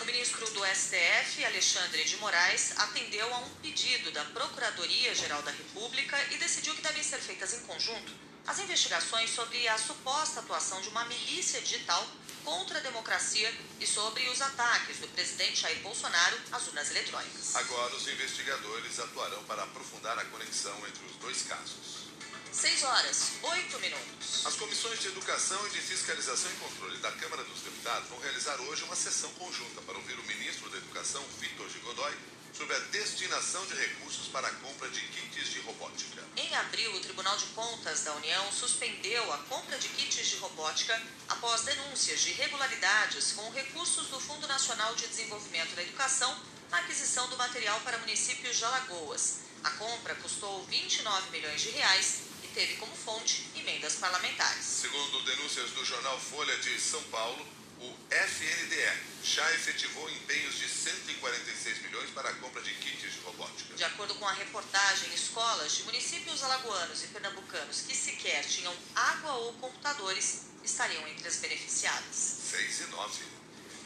O 0.00 0.04
ministro 0.04 0.50
do 0.50 0.64
STF, 0.66 1.44
Alexandre 1.44 2.04
de 2.04 2.16
Moraes, 2.18 2.72
atendeu 2.76 3.32
a 3.34 3.38
um 3.38 3.50
pedido 3.62 4.10
da 4.12 4.24
Procuradoria-Geral 4.26 5.42
da 5.42 5.50
República 5.50 6.22
e 6.32 6.36
decidiu 6.36 6.74
que 6.74 6.82
devem 6.82 7.02
ser 7.02 7.18
feitas 7.18 7.54
em 7.54 7.60
conjunto 7.60 8.28
as 8.46 8.58
investigações 8.60 9.28
sobre 9.28 9.68
a 9.68 9.76
suposta 9.76 10.40
atuação 10.40 10.80
de 10.80 10.88
uma 10.88 11.04
milícia 11.04 11.60
digital 11.60 12.06
contra 12.48 12.78
a 12.78 12.80
democracia 12.80 13.52
e 13.78 13.86
sobre 13.86 14.26
os 14.30 14.40
ataques 14.40 14.96
do 15.00 15.08
presidente 15.08 15.60
Jair 15.60 15.80
Bolsonaro 15.80 16.34
às 16.50 16.66
urnas 16.66 16.90
eletrônicas. 16.90 17.54
Agora, 17.54 17.94
os 17.94 18.08
investigadores 18.08 18.98
atuarão 18.98 19.44
para 19.44 19.64
aprofundar 19.64 20.18
a 20.18 20.24
conexão 20.24 20.74
entre 20.88 21.04
os 21.04 21.16
dois 21.16 21.42
casos. 21.42 22.08
6 22.50 22.84
horas, 22.84 23.32
8 23.42 23.80
minutos. 23.80 24.46
As 24.46 24.56
comissões 24.56 24.98
de 24.98 25.08
Educação 25.08 25.60
e 25.66 25.70
de 25.70 25.80
Fiscalização 25.82 26.50
e 26.50 26.54
Controle 26.54 26.96
da 26.98 27.12
Câmara 27.12 27.44
dos 27.44 27.60
Deputados 27.60 28.08
vão 28.08 28.18
realizar 28.18 28.58
hoje 28.62 28.82
uma 28.84 28.96
sessão 28.96 29.30
conjunta 29.34 29.82
para 29.82 29.98
ouvir 29.98 30.18
o 30.18 30.24
ministro 30.24 30.70
da 30.70 30.78
Educação, 30.78 31.22
Vitor 31.38 31.68
de 31.68 31.78
Godoy, 31.80 32.14
sobre 32.52 32.74
a 32.74 32.78
destinação 32.78 33.64
de 33.66 33.74
recursos 33.74 34.28
para 34.28 34.48
a 34.48 34.52
compra 34.52 34.88
de 34.90 35.00
kits 35.00 35.50
de 35.50 35.60
robótica. 35.60 36.22
Em 36.36 36.54
abril, 36.56 36.94
o 36.94 37.00
Tribunal 37.00 37.36
de 37.36 37.46
Contas 37.46 38.04
da 38.04 38.14
União 38.14 38.52
suspendeu 38.52 39.32
a 39.32 39.38
compra 39.38 39.78
de 39.78 39.88
kits 39.88 40.26
de 40.26 40.36
robótica 40.36 41.00
após 41.28 41.62
denúncias 41.62 42.20
de 42.20 42.30
irregularidades 42.30 43.32
com 43.32 43.50
recursos 43.50 44.08
do 44.08 44.20
Fundo 44.20 44.46
Nacional 44.46 44.94
de 44.94 45.06
Desenvolvimento 45.06 45.74
da 45.74 45.82
Educação 45.82 46.36
na 46.70 46.78
aquisição 46.78 47.28
do 47.28 47.36
material 47.36 47.80
para 47.80 47.98
municípios 47.98 48.56
de 48.56 48.64
Alagoas. 48.64 49.40
A 49.64 49.70
compra 49.70 50.14
custou 50.16 50.64
29 50.66 51.30
milhões 51.30 51.60
de 51.60 51.70
reais 51.70 52.20
e 52.44 52.48
teve 52.48 52.76
como 52.76 52.94
fonte 52.94 53.46
emendas 53.56 53.96
parlamentares. 53.96 54.64
Segundo 54.64 55.22
denúncias 55.24 55.70
do 55.70 55.84
jornal 55.84 56.18
Folha 56.20 56.56
de 56.58 56.80
São 56.80 57.02
Paulo, 57.04 57.46
o 57.80 57.96
FNDE 58.10 58.98
já 59.22 59.50
efetivou 59.54 60.10
empenhos 60.10 60.56
de 60.58 60.68
146 60.68 61.82
milhões 61.82 62.10
para 62.10 62.28
a 62.28 62.34
compra 62.34 62.60
de 62.62 62.74
kits 62.74 63.12
de 63.12 63.20
robótica. 63.20 63.74
De 63.74 63.84
acordo 63.84 64.14
com 64.16 64.26
a 64.26 64.32
reportagem, 64.32 65.12
escolas 65.14 65.76
de 65.76 65.82
municípios 65.84 66.42
alagoanos 66.42 67.04
e 67.04 67.08
pernambucanos 67.08 67.82
que 67.82 67.94
sequer 67.94 68.44
tinham 68.44 68.74
água 68.94 69.32
ou 69.34 69.52
computadores 69.54 70.46
estariam 70.64 71.06
entre 71.08 71.28
as 71.28 71.36
beneficiadas. 71.36 72.16
6 72.50 72.80
e 72.80 72.86
9. 72.86 73.24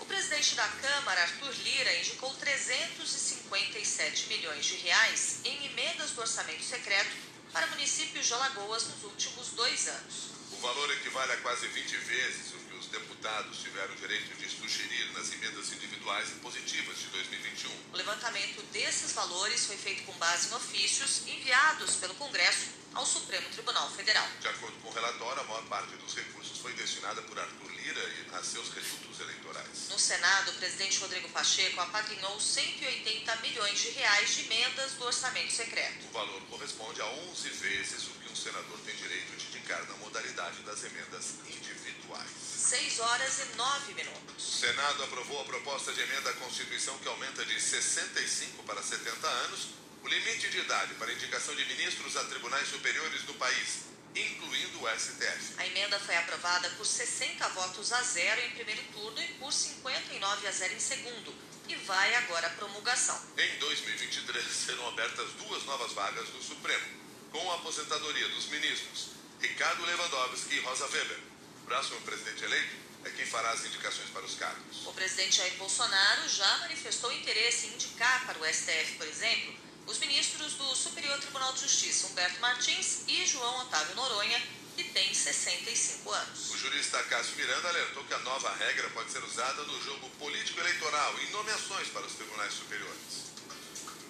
O 0.01 0.05
presidente 0.05 0.55
da 0.55 0.67
Câmara, 0.69 1.23
Arthur 1.23 1.55
Lira, 1.63 1.95
indicou 1.99 2.35
357 2.35 4.27
milhões 4.29 4.65
de 4.65 4.77
reais 4.77 5.41
em 5.45 5.67
emendas 5.67 6.11
do 6.11 6.21
orçamento 6.21 6.65
secreto 6.65 7.11
para 7.53 7.67
municípios 7.69 8.27
de 8.27 8.35
Alagoas 8.35 8.85
nos 8.89 9.05
últimos 9.05 9.49
dois 9.51 9.87
anos. 9.87 10.31
O 10.53 10.57
valor 10.57 10.91
equivale 10.93 11.33
a 11.33 11.37
quase 11.39 11.67
20 11.69 11.97
vezes 11.99 12.55
o 12.55 12.62
deputados 12.93 13.59
tiveram 13.59 13.95
direito 13.97 14.37
de 14.37 14.49
sugerir 14.49 15.11
nas 15.13 15.33
emendas 15.33 15.73
individuais 15.73 16.29
e 16.29 16.35
positivas 16.35 16.99
de 16.99 17.07
2021. 17.07 17.71
O 17.93 17.97
levantamento 17.97 18.63
desses 18.71 19.13
valores 19.13 19.67
foi 19.67 19.77
feito 19.79 20.05
com 20.05 20.13
base 20.19 20.49
em 20.49 20.55
ofícios 20.55 21.27
enviados 21.27 21.97
pelo 21.97 22.15
Congresso 22.15 22.83
ao 22.95 23.07
Supremo 23.07 23.49
Tribunal 23.49 23.91
Federal. 23.93 24.29
De 24.39 24.49
acordo 24.49 24.77
com 24.83 24.89
o 24.89 24.93
relatório, 24.93 25.41
a 25.41 25.45
maior 25.45 25.65
parte 25.65 25.97
dos 25.97 26.15
recursos 26.15 26.59
foi 26.59 26.75
destinada 26.75 27.23
por 27.23 27.39
Arthur 27.39 27.71
Lira 27.73 28.01
e 28.01 28.35
a 28.35 28.43
seus 28.45 28.69
redutos 28.69 29.19
eleitorais. 29.21 29.89
No 29.89 29.99
Senado, 29.99 30.51
o 30.51 30.55
presidente 30.55 30.99
Rodrigo 30.99 31.29
Pacheco 31.31 31.81
apadrinhou 31.81 32.39
180 32.39 33.37
milhões 33.37 33.81
de 33.81 33.89
reais 33.91 34.35
de 34.35 34.43
emendas 34.43 34.93
do 34.93 35.05
orçamento 35.07 35.53
secreto. 35.53 36.07
O 36.09 36.13
valor 36.13 36.43
corresponde 36.51 37.01
a 37.01 37.07
11 37.07 37.49
vezes 37.49 38.07
o 38.09 38.11
que 38.11 38.31
um 38.31 38.37
senador 38.37 38.79
tem 38.85 38.95
direito 38.97 39.35
de 39.37 39.52
na 39.71 39.97
modalidade 39.99 40.61
das 40.63 40.83
emendas 40.85 41.35
individuais. 41.47 42.29
6 42.29 43.01
horas 43.01 43.39
e 43.39 43.57
9 43.57 43.95
minutos. 43.95 44.37
O 44.37 44.61
Senado 44.61 45.05
aprovou 45.05 45.41
a 45.41 45.45
proposta 45.45 45.93
de 45.93 46.01
emenda 46.01 46.31
à 46.31 46.33
Constituição 46.35 46.99
que 46.99 47.09
aumenta 47.09 47.45
de 47.45 47.61
65 47.61 48.63
para 48.65 48.83
70 48.83 49.27
anos 49.27 49.69
o 50.03 50.09
limite 50.09 50.51
de 50.51 50.59
idade 50.59 50.95
para 50.95 51.13
indicação 51.13 51.55
de 51.55 51.65
ministros 51.65 52.17
a 52.17 52.25
tribunais 52.25 52.69
superiores 52.69 53.23
do 53.23 53.35
país, 53.35 53.85
incluindo 54.17 54.83
o 54.83 54.99
STF. 54.99 55.55
A 55.57 55.67
emenda 55.67 55.99
foi 56.01 56.17
aprovada 56.17 56.69
por 56.71 56.85
60 56.85 57.49
votos 57.51 57.93
a 57.93 58.03
zero 58.03 58.41
em 58.41 58.51
primeiro 58.51 58.83
turno 58.93 59.23
e 59.23 59.29
por 59.35 59.53
59 59.53 60.49
a 60.49 60.51
zero 60.51 60.75
em 60.75 60.81
segundo 60.81 61.33
e 61.69 61.77
vai 61.77 62.15
agora 62.17 62.49
à 62.49 62.51
promulgação. 62.51 63.19
Em 63.39 63.59
2023 63.61 64.45
serão 64.45 64.89
abertas 64.89 65.31
duas 65.35 65.65
novas 65.65 65.93
vagas 65.93 66.29
no 66.31 66.43
Supremo, 66.43 66.85
com 67.31 67.53
a 67.53 67.55
aposentadoria 67.55 68.29
dos 68.29 68.47
ministros 68.47 69.22
Ricardo 69.43 69.85
Lewandowski 69.85 70.55
e 70.55 70.61
Rosa 70.61 70.87
Weber. 70.87 71.19
O 71.63 71.67
próximo 71.67 72.01
presidente 72.03 72.45
eleito 72.45 72.77
é 73.05 73.11
quem 73.11 73.27
fará 73.27 73.51
as 73.51 73.65
indicações 73.65 74.09
para 74.11 74.23
os 74.23 74.37
cargos. 74.37 74.87
O 74.87 74.93
presidente 74.93 75.37
Jair 75.37 75.55
Bolsonaro 75.55 76.29
já 76.29 76.59
manifestou 76.59 77.13
interesse 77.13 77.67
em 77.67 77.75
indicar 77.75 78.25
para 78.25 78.39
o 78.39 78.47
STF, 78.47 78.95
por 78.97 79.07
exemplo, 79.09 79.53
os 79.89 79.99
ministros 79.99 80.55
do 80.55 80.77
Superior 80.77 81.19
Tribunal 81.19 81.53
de 81.55 81.63
Justiça, 81.63 82.07
Humberto 82.07 82.41
Martins 82.41 83.03
e 83.09 83.27
João 83.27 83.63
Otávio 83.63 83.97
Noronha, 83.97 84.41
que 84.77 84.85
tem 84.85 85.13
65 85.13 86.11
anos. 86.13 86.51
O 86.51 86.59
jurista 86.59 87.03
Cássio 87.05 87.37
Miranda 87.37 87.69
alertou 87.69 88.05
que 88.05 88.15
a 88.15 88.19
nova 88.21 88.55
regra 88.55 88.89
pode 88.91 89.11
ser 89.11 89.25
usada 89.25 89.65
no 89.65 89.83
jogo 89.83 90.09
político-eleitoral 90.21 91.19
em 91.21 91.31
nomeações 91.31 91.89
para 91.89 92.07
os 92.07 92.15
tribunais 92.15 92.53
superiores. 92.55 93.33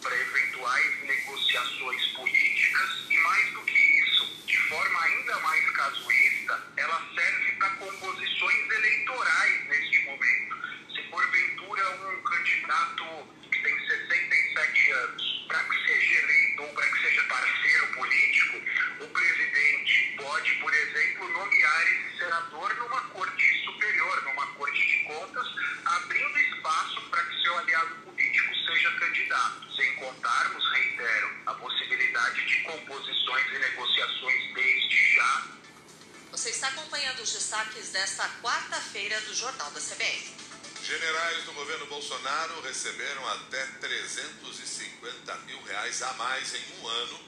Para 0.02 0.14
eventuais 0.14 1.04
negociações 1.04 2.06
políticas 2.08 2.90
e 3.08 3.16
mais 3.16 3.52
do 3.54 3.62
que 3.62 3.91
forma 4.72 5.04
ainda 5.04 5.38
mais 5.40 5.70
casuísta, 5.72 6.62
ela 6.78 7.06
serve 7.14 7.52
para 7.52 7.68
composições 7.76 8.70
eleitorais 8.70 9.68
neste 9.68 9.98
momento. 10.06 10.56
Se 10.94 11.02
porventura 11.10 11.90
um 11.90 12.22
candidato 12.22 13.04
que 13.50 13.62
tem 13.62 13.86
67 13.86 14.92
anos, 14.92 15.44
para 15.46 15.62
que 15.64 15.86
seja 15.86 16.20
eleito 16.20 16.62
ou 16.62 16.68
para 16.70 16.86
que 16.86 17.02
seja 17.02 17.22
parceiro 17.24 17.86
político, 17.88 18.62
o 19.00 19.08
presidente 19.08 20.14
pode, 20.16 20.54
por 20.54 20.72
exemplo, 20.72 21.28
nomear 21.28 21.82
esse 21.82 22.18
senador 22.18 22.74
numa 22.76 23.00
corte 23.10 23.64
superior, 23.64 24.22
numa 24.24 24.46
corte 24.54 24.86
de 24.86 25.04
contas, 25.04 25.46
abrindo 25.84 26.38
espaço 26.38 27.10
para 27.10 27.22
que 27.24 27.42
seu 27.42 27.58
aliado 27.58 27.94
político 27.96 28.11
seja 28.72 28.90
candidato. 28.92 29.76
Sem 29.76 29.94
contarmos, 29.96 30.64
reitero, 30.72 31.30
a 31.46 31.54
possibilidade 31.54 32.46
de 32.46 32.62
composições 32.62 33.46
e 33.52 33.58
negociações 33.58 34.54
desde 34.54 35.14
já 35.14 35.48
Você 36.30 36.50
está 36.50 36.68
acompanhando 36.68 37.20
os 37.20 37.32
destaques 37.32 37.90
desta 37.90 38.26
quarta-feira 38.40 39.20
do 39.22 39.34
Jornal 39.34 39.70
da 39.72 39.80
CBN. 39.80 40.34
Generais 40.82 41.44
do 41.44 41.52
governo 41.52 41.86
Bolsonaro 41.86 42.60
receberam 42.62 43.28
até 43.28 43.64
350 43.80 45.36
mil 45.46 45.62
reais 45.62 46.02
a 46.02 46.12
mais 46.14 46.54
em 46.54 46.80
um 46.80 46.88
ano, 46.88 47.20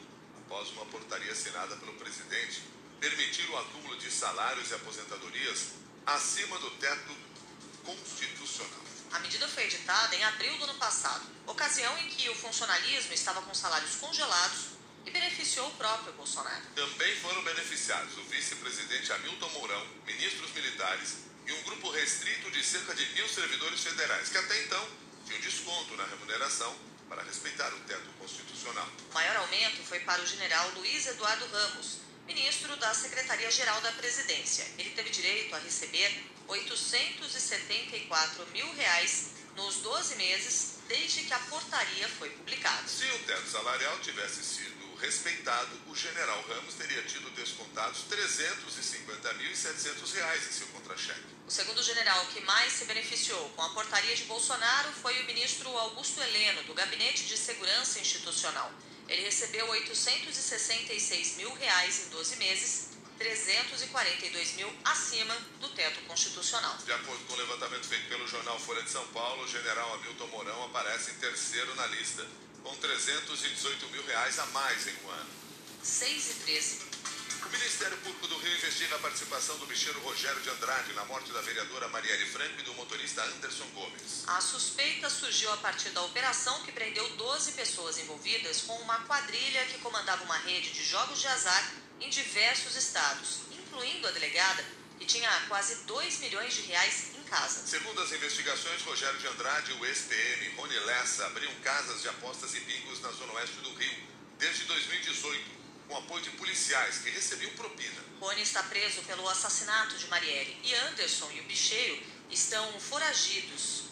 após 0.45 0.71
uma 0.71 0.87
portaria 0.87 1.33
assinada 1.33 1.77
pelo 1.77 1.93
presidente 1.95 2.63
permitir 3.01 3.49
o 3.51 3.59
acúmulo 3.59 3.97
de 3.99 4.11
salários 4.11 4.71
e 4.71 4.75
aposentadorias 4.75 5.73
acima 6.07 6.59
do 6.59 6.71
teto 6.73 7.15
constitucional. 7.85 8.84
A 9.15 9.21
medida 9.21 9.47
foi 9.47 9.63
editada 9.63 10.17
em 10.17 10.25
abril 10.25 10.59
do 10.59 10.65
ano 10.65 10.75
passado, 10.75 11.25
ocasião 11.47 11.97
em 11.99 12.09
que 12.09 12.29
o 12.29 12.35
funcionalismo 12.35 13.15
estava 13.15 13.41
com 13.43 13.55
salários 13.55 13.95
congelados 13.95 14.71
e 15.07 15.11
beneficiou 15.13 15.69
o 15.69 15.75
próprio 15.77 16.13
Bolsonaro. 16.15 16.63
Também 16.75 17.15
foram 17.21 17.45
beneficiados 17.45 18.19
o 18.19 18.25
vice-presidente 18.25 19.13
Hamilton 19.13 19.49
Mourão, 19.51 19.87
ministros 20.05 20.51
militares 20.51 21.19
e 21.47 21.53
um 21.53 21.63
grupo 21.63 21.91
restrito 21.91 22.51
de 22.51 22.65
cerca 22.65 22.93
de 22.93 23.07
mil 23.15 23.29
servidores 23.29 23.85
federais, 23.85 24.31
que 24.31 24.39
até 24.39 24.65
então 24.65 24.85
tinham 25.25 25.41
desconto 25.43 25.97
na 25.97 26.07
remuneração 26.07 26.77
para 27.09 27.23
respeitar 27.23 27.73
o 27.73 27.81
teto 27.83 28.11
constitucional. 28.19 28.89
O 29.11 29.15
maior 29.15 29.37
aumento 29.37 29.81
foi 29.85 30.01
para 30.01 30.21
o 30.23 30.27
general 30.27 30.69
Luiz 30.71 31.07
Eduardo 31.07 31.47
Ramos, 31.47 31.99
ministro 32.27 32.75
da 32.79 32.93
Secretaria-Geral 32.93 33.81
da 33.81 33.93
Presidência. 33.93 34.67
Ele 34.77 34.91
teve 34.91 35.11
direito 35.11 35.55
a 35.55 35.59
receber 35.61 36.34
874 36.49 38.47
mil 38.53 38.73
reais 38.75 39.35
nos 39.57 39.77
12 39.77 40.17
meses 40.17 40.75
desde 40.89 41.23
que 41.23 41.33
a 41.33 41.39
portaria 41.39 42.09
foi 42.09 42.29
publicada. 42.31 42.89
Se 42.89 43.05
o 43.05 43.19
teto 43.21 43.49
salarial 43.49 43.97
tivesse 44.01 44.43
sido 44.45 44.97
respeitado, 44.97 45.81
o 45.87 45.95
general 45.95 46.43
Ramos 46.49 46.75
teria 46.75 47.03
tido 47.03 47.31
descontados 47.35 48.05
350.700 48.11 50.13
reais 50.13 50.49
em 50.49 50.53
seu 50.53 50.67
contra-cheque. 50.69 51.23
O 51.47 51.51
segundo 51.51 51.83
general 51.83 52.25
que 52.27 52.41
mais 52.41 52.73
se 52.73 52.87
beneficiou 52.87 53.51
com 53.51 53.63
a 53.63 53.69
portaria 53.71 54.17
de 54.17 54.25
Bolsonaro 54.25 54.91
foi 54.93 55.23
o 55.23 55.27
ministro 55.27 55.69
Augusto 55.77 56.21
Heleno, 56.23 56.65
do 56.65 56.75
Gabinete 56.75 57.27
de 57.27 57.37
Segurança 57.37 58.01
Institucional. 58.01 58.73
Ele 59.09 59.23
recebeu 59.23 59.69
866 59.69 61.37
mil 61.37 61.53
reais 61.55 62.07
em 62.07 62.09
12 62.09 62.37
meses, 62.37 62.89
342 63.19 64.57
mil 64.57 64.73
acima 64.85 65.35
do 65.61 65.69
teto 65.71 66.01
constitucional. 66.07 66.77
De 66.85 66.93
acordo 66.93 67.25
com 67.27 67.35
o 67.35 67.37
levantamento 67.37 67.87
feito 67.87 68.09
pelo 68.09 68.27
jornal 68.27 68.59
Folha 68.59 68.83
de 68.83 68.91
São 68.91 69.07
Paulo, 69.09 69.45
o 69.45 69.49
general 69.49 69.95
Hamilton 69.95 70.27
Mourão 70.29 70.65
aparece 70.65 71.13
em 71.13 71.15
terceiro 71.15 71.75
na 71.77 71.87
lista, 71.87 72.27
com 72.63 72.75
318 72.77 73.87
mil 73.89 74.05
reais 74.07 74.39
a 74.39 74.47
mais 74.47 74.87
em 74.89 74.95
um 75.05 75.11
ano. 75.11 75.31
6 75.83 76.31
e 76.31 76.35
13. 76.45 76.95
O 77.45 77.49
Ministério 77.51 77.97
Público 77.99 78.27
do 78.27 78.39
Rio 78.39 78.57
investiga 78.57 78.97
a 78.97 78.99
participação 78.99 79.59
do 79.59 79.67
bicheiro 79.67 80.01
Rogério 80.01 80.41
de 80.41 80.49
Andrade 80.49 80.95
na 80.95 81.05
morte 81.05 81.31
da 81.31 81.43
vereadora 81.43 81.89
Marielle 81.89 82.27
Franco 82.27 82.59
e 82.59 82.63
do 82.63 82.73
motorista 82.73 83.23
Anderson 83.23 83.67
Gomes. 83.75 84.25
A 84.27 84.41
suspeita 84.41 85.11
surgiu 85.11 85.53
a 85.53 85.57
partir 85.59 85.91
da 85.91 86.03
operação 86.03 86.63
que 86.63 86.73
prendeu 86.73 87.07
12 87.17 87.53
pessoas 87.53 87.99
envolvidas 87.99 88.63
com 88.63 88.75
uma 88.77 88.99
quadrilha 89.01 89.67
que 89.67 89.79
comandava 89.79 90.25
uma 90.25 90.39
rede 90.39 90.71
de 90.71 90.83
jogos 90.85 91.21
de 91.21 91.29
azar 91.29 91.84
em 92.01 92.09
diversos 92.09 92.77
estados, 92.77 93.41
incluindo 93.53 94.07
a 94.07 94.11
delegada, 94.11 94.65
que 94.99 95.07
tinha 95.07 95.29
quase 95.49 95.85
2 95.85 96.19
milhões 96.21 96.55
de 96.55 96.63
reais 96.63 97.11
em 97.17 97.23
casa. 97.25 97.67
Segundo 97.67 98.01
as 98.01 98.13
investigações, 98.13 98.83
Rogério 98.83 99.19
de 99.19 99.27
Andrade 99.27 99.73
e 99.73 99.75
o 99.75 99.87
ex-PM 99.87 100.55
Rony 100.57 100.79
Lessa 100.81 101.27
abriam 101.27 101.53
casas 101.63 102.03
de 102.03 102.09
apostas 102.09 102.55
e 102.55 102.61
bingos 102.61 103.01
na 103.01 103.11
zona 103.11 103.33
oeste 103.35 103.57
do 103.57 103.75
Rio 103.75 104.15
desde 104.39 104.65
2018 104.65 105.65
com 105.89 105.97
apoio 105.97 106.23
de 106.23 106.31
policiais 106.31 106.99
que 106.99 107.11
recebiam 107.11 107.51
propina. 107.53 108.01
Rony 108.21 108.43
está 108.43 108.63
preso 108.63 109.03
pelo 109.03 109.29
assassinato 109.29 109.97
de 109.97 110.07
Marielle 110.09 110.59
e 110.63 110.75
Anderson 110.75 111.31
e 111.33 111.41
o 111.41 111.45
bicheiro 111.45 112.03
estão 112.31 112.81
foragidos. 112.81 113.85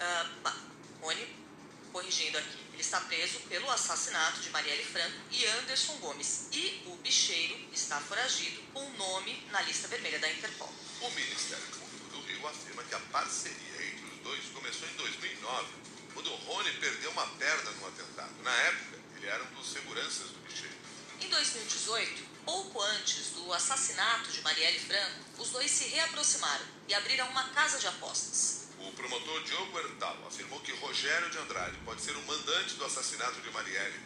Uh, 0.00 0.50
Rony, 1.00 1.43
corrigindo 1.94 2.36
aqui, 2.36 2.58
ele 2.72 2.80
está 2.80 3.00
preso 3.02 3.38
pelo 3.48 3.70
assassinato 3.70 4.40
de 4.40 4.50
Marielle 4.50 4.84
Franco 4.84 5.16
e 5.30 5.46
Anderson 5.46 5.96
Gomes. 5.98 6.48
E 6.50 6.82
o 6.86 6.96
bicheiro 6.96 7.56
está 7.72 8.00
foragido 8.00 8.60
com 8.72 8.84
o 8.84 8.96
nome 8.96 9.46
na 9.52 9.62
lista 9.62 9.86
vermelha 9.86 10.18
da 10.18 10.28
Interpol. 10.28 10.74
O 11.00 11.10
Ministério 11.10 11.64
Público 11.66 12.08
do 12.08 12.20
Rio 12.22 12.48
afirma 12.48 12.82
que 12.82 12.96
a 12.96 12.98
parceria 12.98 13.86
entre 13.86 14.06
os 14.12 14.18
dois 14.24 14.44
começou 14.52 14.88
em 14.88 14.94
2009, 14.94 15.68
quando 16.14 16.34
Rony 16.34 16.72
perdeu 16.80 17.12
uma 17.12 17.28
perna 17.28 17.70
no 17.70 17.86
atentado. 17.86 18.42
Na 18.42 18.52
época, 18.52 18.98
ele 19.16 19.26
era 19.28 19.44
um 19.44 19.54
dos 19.54 19.70
seguranças 19.70 20.30
do 20.30 20.38
bicheiro. 20.48 20.74
Em 21.20 21.28
2018, 21.28 22.24
pouco 22.44 22.82
antes 22.82 23.30
do 23.36 23.52
assassinato 23.52 24.32
de 24.32 24.40
Marielle 24.40 24.80
Franco, 24.80 25.20
os 25.38 25.50
dois 25.50 25.70
se 25.70 25.84
reaproximaram 25.90 26.66
e 26.88 26.94
abriram 26.94 27.28
uma 27.28 27.50
casa 27.50 27.78
de 27.78 27.86
apostas. 27.86 28.63
O 28.84 28.92
promotor 28.92 29.42
Diogo 29.44 29.78
Hertal 29.78 30.16
afirmou 30.26 30.60
que 30.60 30.72
Rogério 30.72 31.30
de 31.30 31.38
Andrade 31.38 31.76
pode 31.84 32.02
ser 32.02 32.14
o 32.16 32.22
mandante 32.22 32.74
do 32.74 32.84
assassinato 32.84 33.40
de 33.40 33.50
Marielle 33.50 34.00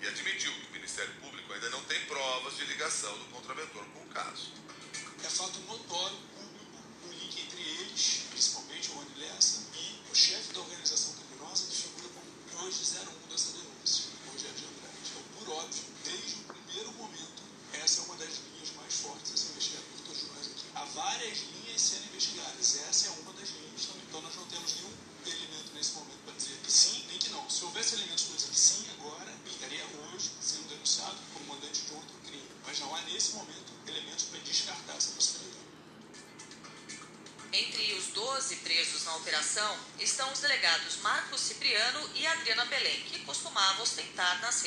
e 0.00 0.06
admitiu 0.06 0.52
que 0.52 0.66
o 0.68 0.72
Ministério 0.72 1.12
Público 1.20 1.52
ainda 1.52 1.70
não 1.70 1.82
tem 1.84 1.98
provas 2.04 2.56
de 2.56 2.64
ligação 2.66 3.16
do 3.18 3.24
contraventor 3.26 3.84
com 3.94 4.00
o 4.00 4.06
caso. 4.08 4.52
É 5.24 5.28
fato 5.28 5.58
notório 5.60 6.16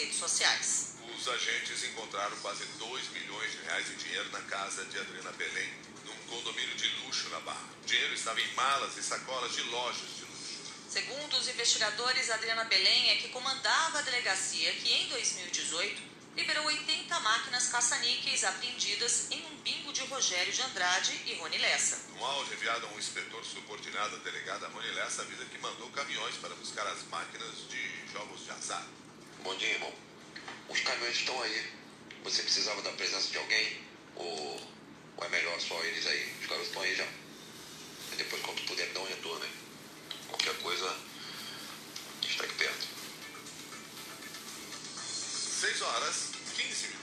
redes 0.04 0.18
sociais. 0.18 0.96
Os 1.18 1.28
agentes 1.28 1.84
encontraram 1.86 2.36
quase 2.38 2.66
2 2.66 3.10
milhões 3.10 3.52
de 3.52 3.58
reais 3.60 3.90
em 3.90 3.96
dinheiro 3.96 4.30
na 4.32 4.42
casa 4.42 4.84
de 4.86 5.00
Adriana 5.00 5.32
Belém, 5.32 5.74
num 6.06 6.16
condomínio 6.28 6.76
de 6.76 6.88
luxo 7.06 7.30
na 7.30 7.40
Barra. 7.40 7.70
O 7.82 7.86
dinheiro 7.86 8.14
estava 8.14 8.42
em 8.42 8.54
malas 8.54 8.98
e 8.98 9.04
sacolas 9.04 9.54
de 9.54 9.62
lojas 9.64 10.10
de 10.18 10.26
luxo. 10.26 10.74
Segundo 10.90 11.38
os 11.38 11.48
investigadores, 11.48 12.30
Adriana 12.30 12.66
Belém 12.66 13.12
é 13.12 13.16
que 13.18 13.30
comandava 13.30 14.00
a 14.00 14.02
delegacia 14.02 14.74
que, 14.74 14.92
em 14.92 15.08
2018, 15.08 16.14
liberou 16.36 16.66
80 16.66 17.20
máquinas 17.20 17.70
caça-níqueis 17.70 18.44
apreendidas 18.44 19.32
em 19.32 19.46
um 19.46 19.56
bingo 19.58 19.94
de 19.94 20.02
Rogério 20.02 20.52
de 20.52 20.62
Andrade 20.64 21.22
e 21.28 21.36
Rony 21.36 21.60
Lessa. 21.60 22.02
No 22.18 22.26
áudio 22.26 22.56
enviado 22.56 22.88
a 22.88 22.90
um 22.90 23.00
inspetor 23.00 23.46
subordinado 23.46 24.16
à 24.16 24.20
delegada 24.20 24.68
Rony 24.68 24.92
Lessa, 24.92 25.22
avisa 25.22 25.46
que 25.46 25.58
mandou 25.60 25.90
caminhões 25.92 26.36
para 26.36 26.54
buscar 26.56 26.86
as 26.88 27.04
máquinas 27.04 27.70
de 27.70 28.12
jogos 28.12 28.44
de 28.44 28.52
azar. 28.52 28.86
Bom 29.44 29.54
dia, 29.58 29.74
irmão. 29.74 29.92
Os 30.70 30.80
caminhões 30.80 31.18
estão 31.18 31.42
aí. 31.42 31.70
Você 32.24 32.44
precisava 32.44 32.82
da 32.82 32.94
presença 32.94 33.30
de 33.30 33.38
alguém? 33.38 33.78
Ou, 34.16 34.62
ou 35.18 35.26
é 35.26 35.28
melhor 35.28 35.60
só 35.60 35.84
eles 35.84 36.08
aí? 36.08 36.34
Os 36.40 36.48
caras 36.48 36.66
estão 36.66 36.82
aí 36.82 36.96
já. 36.96 37.06
E 38.14 38.16
depois, 38.16 38.42
quando 38.42 38.66
puder, 38.66 38.88
me 38.88 38.94
dá 38.94 39.02
um 39.02 39.06
retorno. 39.06 39.46
Qualquer 40.30 40.56
coisa, 40.62 40.98
está 42.22 42.46
aqui 42.46 42.54
perto. 42.54 42.88
6 45.60 45.82
horas, 45.82 46.32
15 46.56 46.88
minutos. 46.88 47.03